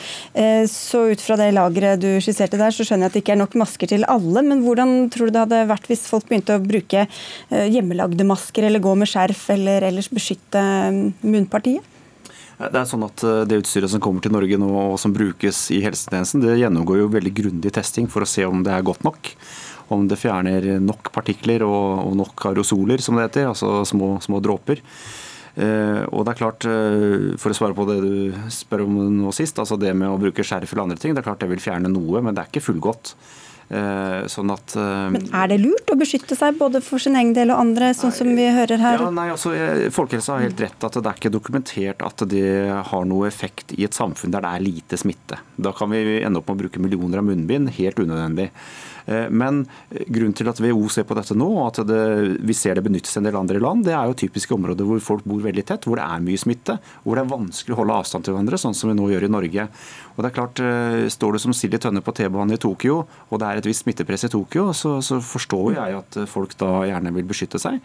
[0.70, 3.40] Så ut fra det lageret du skisserte der, så skjønner jeg at det ikke er
[3.42, 4.42] nok masker til alle.
[4.46, 7.06] Men hvordan tror du det hadde vært hvis folk begynte å bruke
[7.50, 10.62] hjemmelagde masker eller gå med skjerf eller ellers beskytte
[11.20, 11.89] munnpartiet?
[12.60, 15.62] Det er sånn at eh, det utstyret som kommer til Norge nå og som brukes
[15.72, 19.06] i helsetjenesten, det gjennomgår jo veldig grundig testing for å se om det er godt
[19.06, 19.32] nok.
[19.90, 24.84] Om det fjerner nok partikler og, nok aerosoler, som det heter, altså små, små dråper.
[25.50, 29.32] Uh, og det er klart, uh, For å svare på det du spør om nå
[29.34, 31.62] sist, altså det med å bruke skjerf eller andre ting, det er klart det vil
[31.64, 33.16] fjerne noe, men det er ikke fullgodt.
[33.70, 37.30] Eh, sånn at, eh, Men er det lurt å beskytte seg både for sin egen
[37.36, 38.98] del og andre, sånn som vi hører her?
[38.98, 39.52] Ja, nei, altså,
[39.94, 43.86] Folkehelsa har helt rett at det er ikke dokumentert at det har noe effekt i
[43.86, 45.38] et samfunn der det er lite smitte.
[45.54, 48.50] Da kan vi ende opp med å bruke millioner av munnbind, helt unødvendig.
[49.10, 49.64] Eh, men
[50.06, 52.02] grunnen til at WHO ser på dette nå, og at det,
[52.46, 55.26] vi ser det benyttes en del andre land, det er jo typiske områder hvor folk
[55.28, 58.26] bor veldig tett, hvor det er mye smitte, hvor det er vanskelig å holde avstand
[58.26, 59.66] til hverandre, sånn som vi nå gjør i Norge.
[60.14, 63.02] Og det er klart, eh, Står du som sild i tønne på T-banen i Tokyo,
[63.30, 66.84] og det er et visst smittepress i Tokyo, så, så, forstår jeg at folk da
[66.88, 67.80] gjerne vil beskytte seg.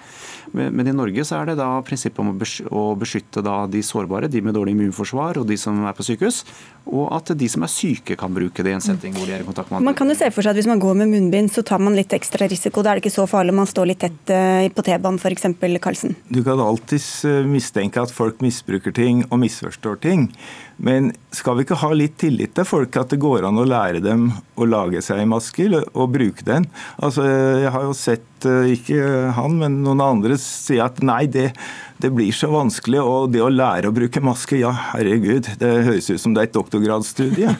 [0.51, 4.29] Men, men, i Norge så er det da prinsippet om å beskytte da de sårbare,
[4.31, 6.43] de med dårlig immunforsvar og de som er på sykehus.
[6.85, 9.41] Og at de som er syke kan bruke det i en setting hvor de er
[9.41, 9.89] i kontakt med andre.
[9.89, 11.95] Man kan jo se for seg at Hvis man går med munnbind, så tar man
[11.97, 12.83] litt ekstra risiko.
[12.83, 15.47] Da er det ikke så farlig om man står litt tett eh, på T-banen f.eks.
[15.81, 16.15] Karlsen.
[16.29, 20.29] Du kan alltids eh, mistenke at folk misbruker ting og misforstår ting.
[20.77, 24.01] Men skal vi ikke ha litt tillit til folk, at det går an å lære
[24.03, 24.27] dem
[24.59, 26.67] å lage seg en maske og bruke den?
[26.99, 31.51] Altså, Jeg har jo sett, eh, ikke han, men noen andre si at nei, det,
[31.97, 32.99] det blir så vanskelig.
[33.01, 36.49] Og det å lære å bruke maske, ja herregud, det høres ut som det er
[36.49, 37.53] et doktorgradsstudie.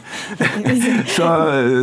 [1.16, 1.30] så,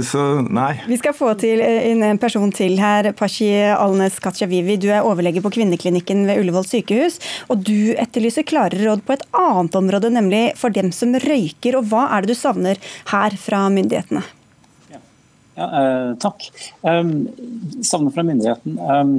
[0.08, 0.74] så, nei.
[0.88, 4.76] Vi skal få til eh, en person til her, Pashi Alnes Katsjavivi.
[4.82, 7.18] Du er overlege på kvinneklinikken ved Ullevål sykehus.
[7.52, 11.80] Og du etterlyser klare råd på et annet område, nemlig for dem som røyker.
[11.80, 12.80] Og hva er det du savner
[13.14, 14.24] her fra myndighetene?
[15.54, 16.46] Ja, eh, takk.
[16.80, 17.28] Um,
[17.84, 18.78] savner fra myndigheten.
[18.78, 19.16] Um,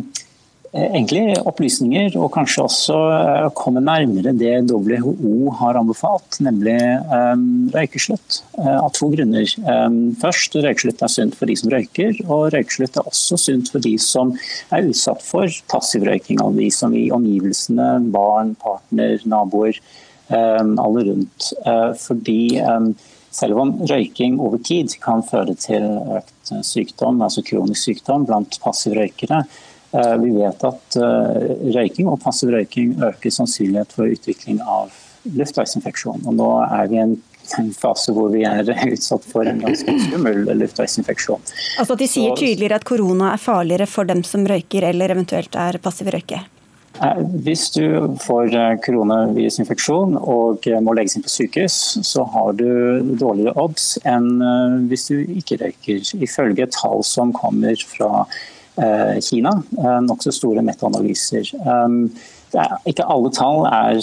[0.73, 6.77] egentlig opplysninger, og kanskje også eh, komme nærmere det WHO har anbefalt, nemlig
[7.13, 8.39] um, røykeslutt.
[8.57, 9.45] Av to grunner.
[9.67, 13.85] Um, først, røykeslutt er sunt for de som røyker, og røykeslutt er også sunt for
[13.85, 14.33] de som
[14.73, 16.41] er utsatt for passiv røyking.
[16.41, 19.77] Av de som i omgivelsene, barn, partner, naboer,
[20.33, 21.51] um, alle rundt.
[21.67, 22.41] Uh, fordi
[23.33, 25.85] selv om røyking over tid kan føre til
[26.17, 29.72] økt sykdom, altså kronisk sykdom blant passive røykere, Eh,
[30.21, 34.93] vi vet at eh, røyking og passiv røyking øker sannsynlighet for utvikling av
[35.37, 36.25] luftveisinfeksjon.
[36.27, 37.15] Og nå er vi i en
[37.59, 41.43] en fase hvor vi er utsatt for en ganske skummel luftveisinfeksjon.
[41.81, 45.55] Altså at De sier tydeligere at korona er farligere for dem som røyker eller eventuelt
[45.59, 46.43] er passive røyke?
[47.01, 52.53] Eh, Hvis du får eh, koronavirusinfeksjon og eh, må legges inn på sykehus, så har
[52.59, 52.67] du
[53.17, 58.41] dårligere odds enn eh, hvis du ikke røyker, ifølge tall som kommer fra eh,
[59.21, 59.51] Kina.
[59.77, 61.53] eh, Nokså store metaanalyser.
[61.65, 62.11] Um,
[62.85, 63.99] Ikke alle tall er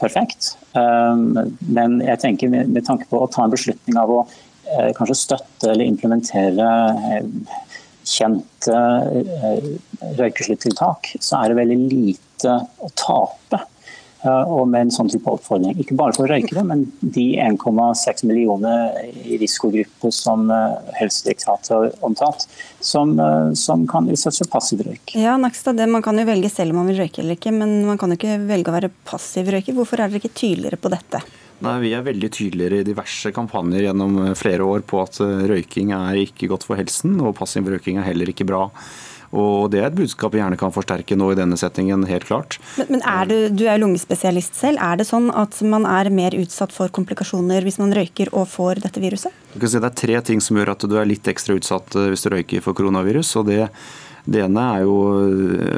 [0.00, 1.34] perfekt, um,
[1.68, 5.68] men jeg tenker med tanke på å ta en beslutning av å eh, kanskje støtte
[5.68, 6.70] eller implementere
[7.18, 7.58] eh,
[8.08, 8.78] kjente
[9.20, 9.68] eh,
[10.16, 13.60] røykeslutttiltak, så er det veldig lite å tape.
[14.28, 15.78] Og med en sånn type oppfordring.
[15.80, 22.44] Ikke bare for røykere, men de 1,6 millioner i risikogruppe som eh, Helsedirektoratet har omtalt,
[22.84, 25.14] som, eh, som kan utsettes for passiv røyk.
[25.16, 27.80] Ja, Nakstad, det, Man kan jo velge selv om man vil røyke eller ikke, men
[27.88, 29.76] man kan jo ikke velge å være passiv røyker.
[29.76, 31.22] Hvorfor er dere ikke tydeligere på dette?
[31.64, 35.94] Nei, Vi er veldig tydeligere i diverse kampanjer gjennom eh, flere år på at røyking
[35.96, 38.66] er ikke godt for helsen, og passiv røyking er heller ikke bra.
[39.30, 42.58] Og Det er et budskap vi gjerne kan forsterke nå i denne settingen, helt klart.
[42.80, 44.82] Men, men er du, du er lungespesialist selv.
[44.82, 48.82] Er det sånn at man er mer utsatt for komplikasjoner hvis man røyker og får
[48.86, 49.34] dette viruset?
[49.54, 51.94] Du kan si Det er tre ting som gjør at du er litt ekstra utsatt
[51.94, 53.36] eh, hvis du røyker for koronavirus.
[53.40, 53.66] og det
[54.30, 54.96] det ene er jo,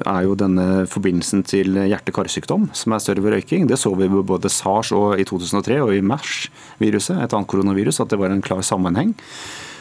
[0.03, 3.69] er jo denne forbindelsen til hjerte-karsykdom, som er større ved røyking.
[3.71, 8.03] Det så vi ved både SARS og i 2003 og i MERS-viruset, et annet koronavirus,
[8.03, 9.15] at det var en klar sammenheng.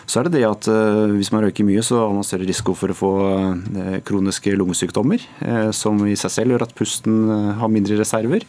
[0.10, 2.76] Så er det det at eh, hvis man røyker mye, så har man større risiko
[2.78, 3.12] for å få
[3.78, 7.28] eh, kroniske lungesykdommer, eh, som i seg selv gjør at pusten
[7.60, 8.45] har mindre reserver.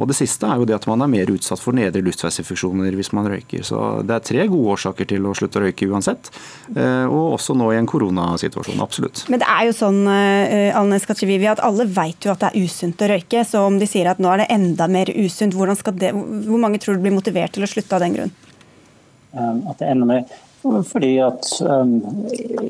[0.00, 3.10] Og det siste er jo det at man er mer utsatt for nedre luftveisinfeksjoner hvis
[3.12, 3.60] man røyker.
[3.66, 6.30] Så det er tre gode årsaker til å slutte å røyke uansett.
[6.72, 9.26] eh, Og også nå i en koronasituasjon, absolutt.
[9.28, 13.44] Men det er jo sånn at alle vet jo at det er usunt å røyke.
[13.44, 15.58] Så om de sier at nå er det enda mer usunt,
[16.00, 18.32] det, hvor mange tror du blir motivert til å slutte av den grunn?
[19.32, 20.32] Um, At det ender med
[20.62, 21.98] fordi at um,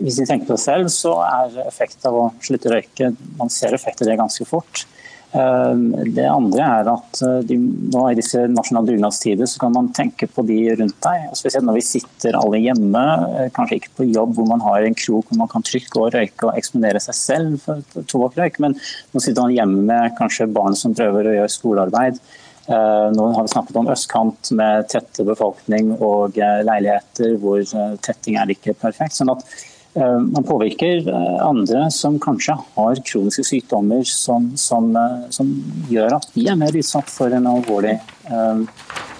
[0.00, 3.52] Hvis vi tenker på det selv, så er effekten av å slutte å røyke Man
[3.52, 4.86] ser effekt av det ganske fort.
[5.32, 9.88] Um, Det andre er at uh, de, nå i disse nasjonale dugnadstider så kan man
[9.96, 11.30] tenke på de rundt deg.
[11.38, 13.04] Spesielt når vi sitter alle hjemme,
[13.38, 16.12] eh, kanskje ikke på jobb hvor man har en krok hvor man kan gå og
[16.12, 20.76] røyke og eksponere seg selv for tobakksrøyk, men nå sitter man hjemme med kanskje barn
[20.76, 22.20] som prøver å gjøre skolearbeid.
[22.66, 27.94] Eh, Nå har vi snakket om østkant med tette befolkning og eh, leiligheter hvor eh,
[28.06, 29.18] tetting er ikke perfekt.
[29.18, 29.46] sånn at
[29.92, 31.04] man påvirker
[31.44, 34.86] andre som kanskje har kroniske sykdommer som, som,
[35.28, 35.50] som
[35.92, 37.98] gjør at de er mer utsatt for en alvorlig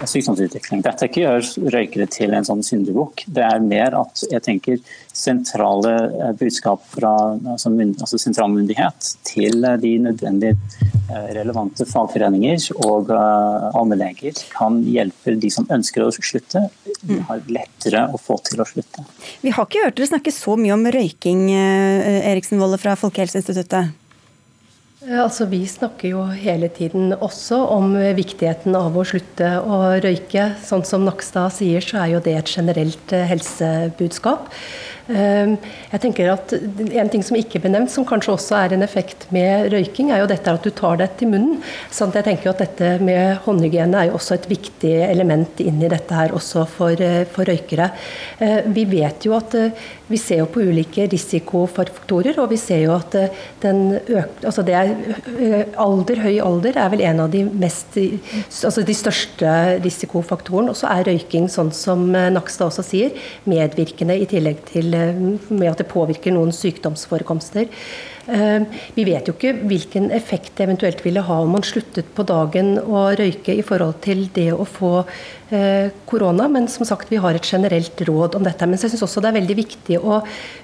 [0.09, 0.83] sykdomsutvikling.
[0.85, 3.25] Dette ikke gjør røykere til en sånn syndebukk.
[3.27, 4.81] Det er mer at jeg tenker
[5.13, 13.11] sentrale eh, budskap fra altså, altså sentralmyndighet til eh, de nødvendige eh, relevante fagforeninger og
[13.13, 16.65] uh, allmennleger kan hjelpe de som ønsker å slutte.
[17.03, 19.05] De har lettere å få til å slutte.
[19.43, 23.93] Vi har ikke hørt dere snakke så mye om røyking, Eriksen Wolle fra Folkehelseinstituttet.
[25.09, 30.53] Eh, Altså, vi snakker jo hele tiden også om viktigheten av å slutte å røyke.
[30.63, 34.51] Sånn som Nakstad sier, så er jo det et generelt eh, helsebudskap.
[35.09, 35.57] Eh,
[35.93, 39.27] Jeg tenker at En ting som ikke ble nevnt, som kanskje også er en effekt
[39.35, 41.63] med røyking, er jo dette at du tar det til munnen.
[41.91, 45.91] Sånn jeg tenker at dette med håndhygiene er jo også et viktig element inn i
[45.91, 47.91] dette her, også for, eh, for røykere.
[48.41, 49.71] Eh, Vi vet jo at eh,
[50.09, 53.15] vi ser jo på ulike risikofaktorer, og vi ser jo at
[53.63, 54.91] den øk, altså det er,
[55.81, 60.69] alder, høy alder er vel en av de, mest, altså de største risikofaktorene.
[60.71, 63.17] Og så er røyking, sånn som Nakstad også sier,
[63.49, 67.69] medvirkende i tillegg til med at det påvirker noen sykdomsforekomster.
[68.27, 68.63] Eh,
[68.95, 72.77] Vi vet jo ikke hvilken effekt det eventuelt ville ha om man sluttet på dagen
[72.79, 74.93] å røyke i forhold til det å få
[75.51, 78.67] eh, korona, men som sagt, vi har et generelt råd om dette.
[78.69, 80.21] Men jeg syns også det er veldig viktig å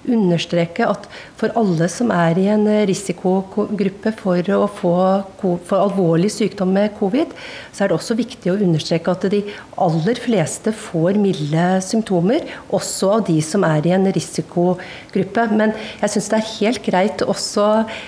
[0.07, 4.95] understreke at for alle som er i en risikogruppe for å få
[5.39, 7.35] for alvorlig sykdom med covid,
[7.73, 9.43] så er det også viktig å understreke at de
[9.79, 15.47] aller fleste får milde symptomer, også av de som er i en risikogruppe.
[15.59, 17.48] Men jeg syns det er helt greit også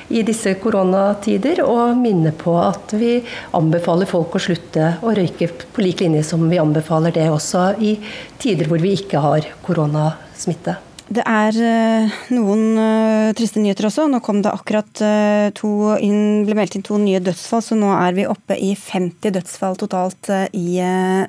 [0.08, 3.16] i disse koronatider å minne på at vi
[3.56, 7.96] anbefaler folk å slutte å røyke på lik linje som vi anbefaler det også i
[8.40, 10.89] tider hvor vi ikke har koronasmitte.
[11.10, 14.04] Det er uh, noen uh, triste nyheter også.
[14.06, 17.88] Nå kom det akkurat uh, to inn, ble meldt inn to nye dødsfall, så nå
[17.96, 20.78] er vi oppe i 50 dødsfall totalt i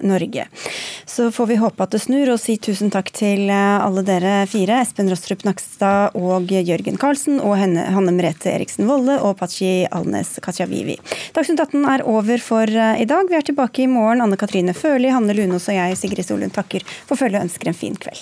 [0.05, 0.45] Norge.
[1.09, 4.83] Så får vi håpe at det snur, og si tusen takk til alle dere fire.
[4.85, 10.35] Espen Rostrup Nakstad og Jørgen Karlsen, og henne, Hanne Merete Eriksen Wolle og Pachi Alnes
[10.45, 10.99] Katjavivi.
[11.33, 13.31] Dagsnytt 18 er over for i dag.
[13.31, 14.21] Vi er tilbake i morgen.
[14.21, 17.81] Anne Katrine Førli, Hanne Lunås og jeg, Sigrid Solund, takker for følget og ønsker en
[17.81, 18.21] fin kveld.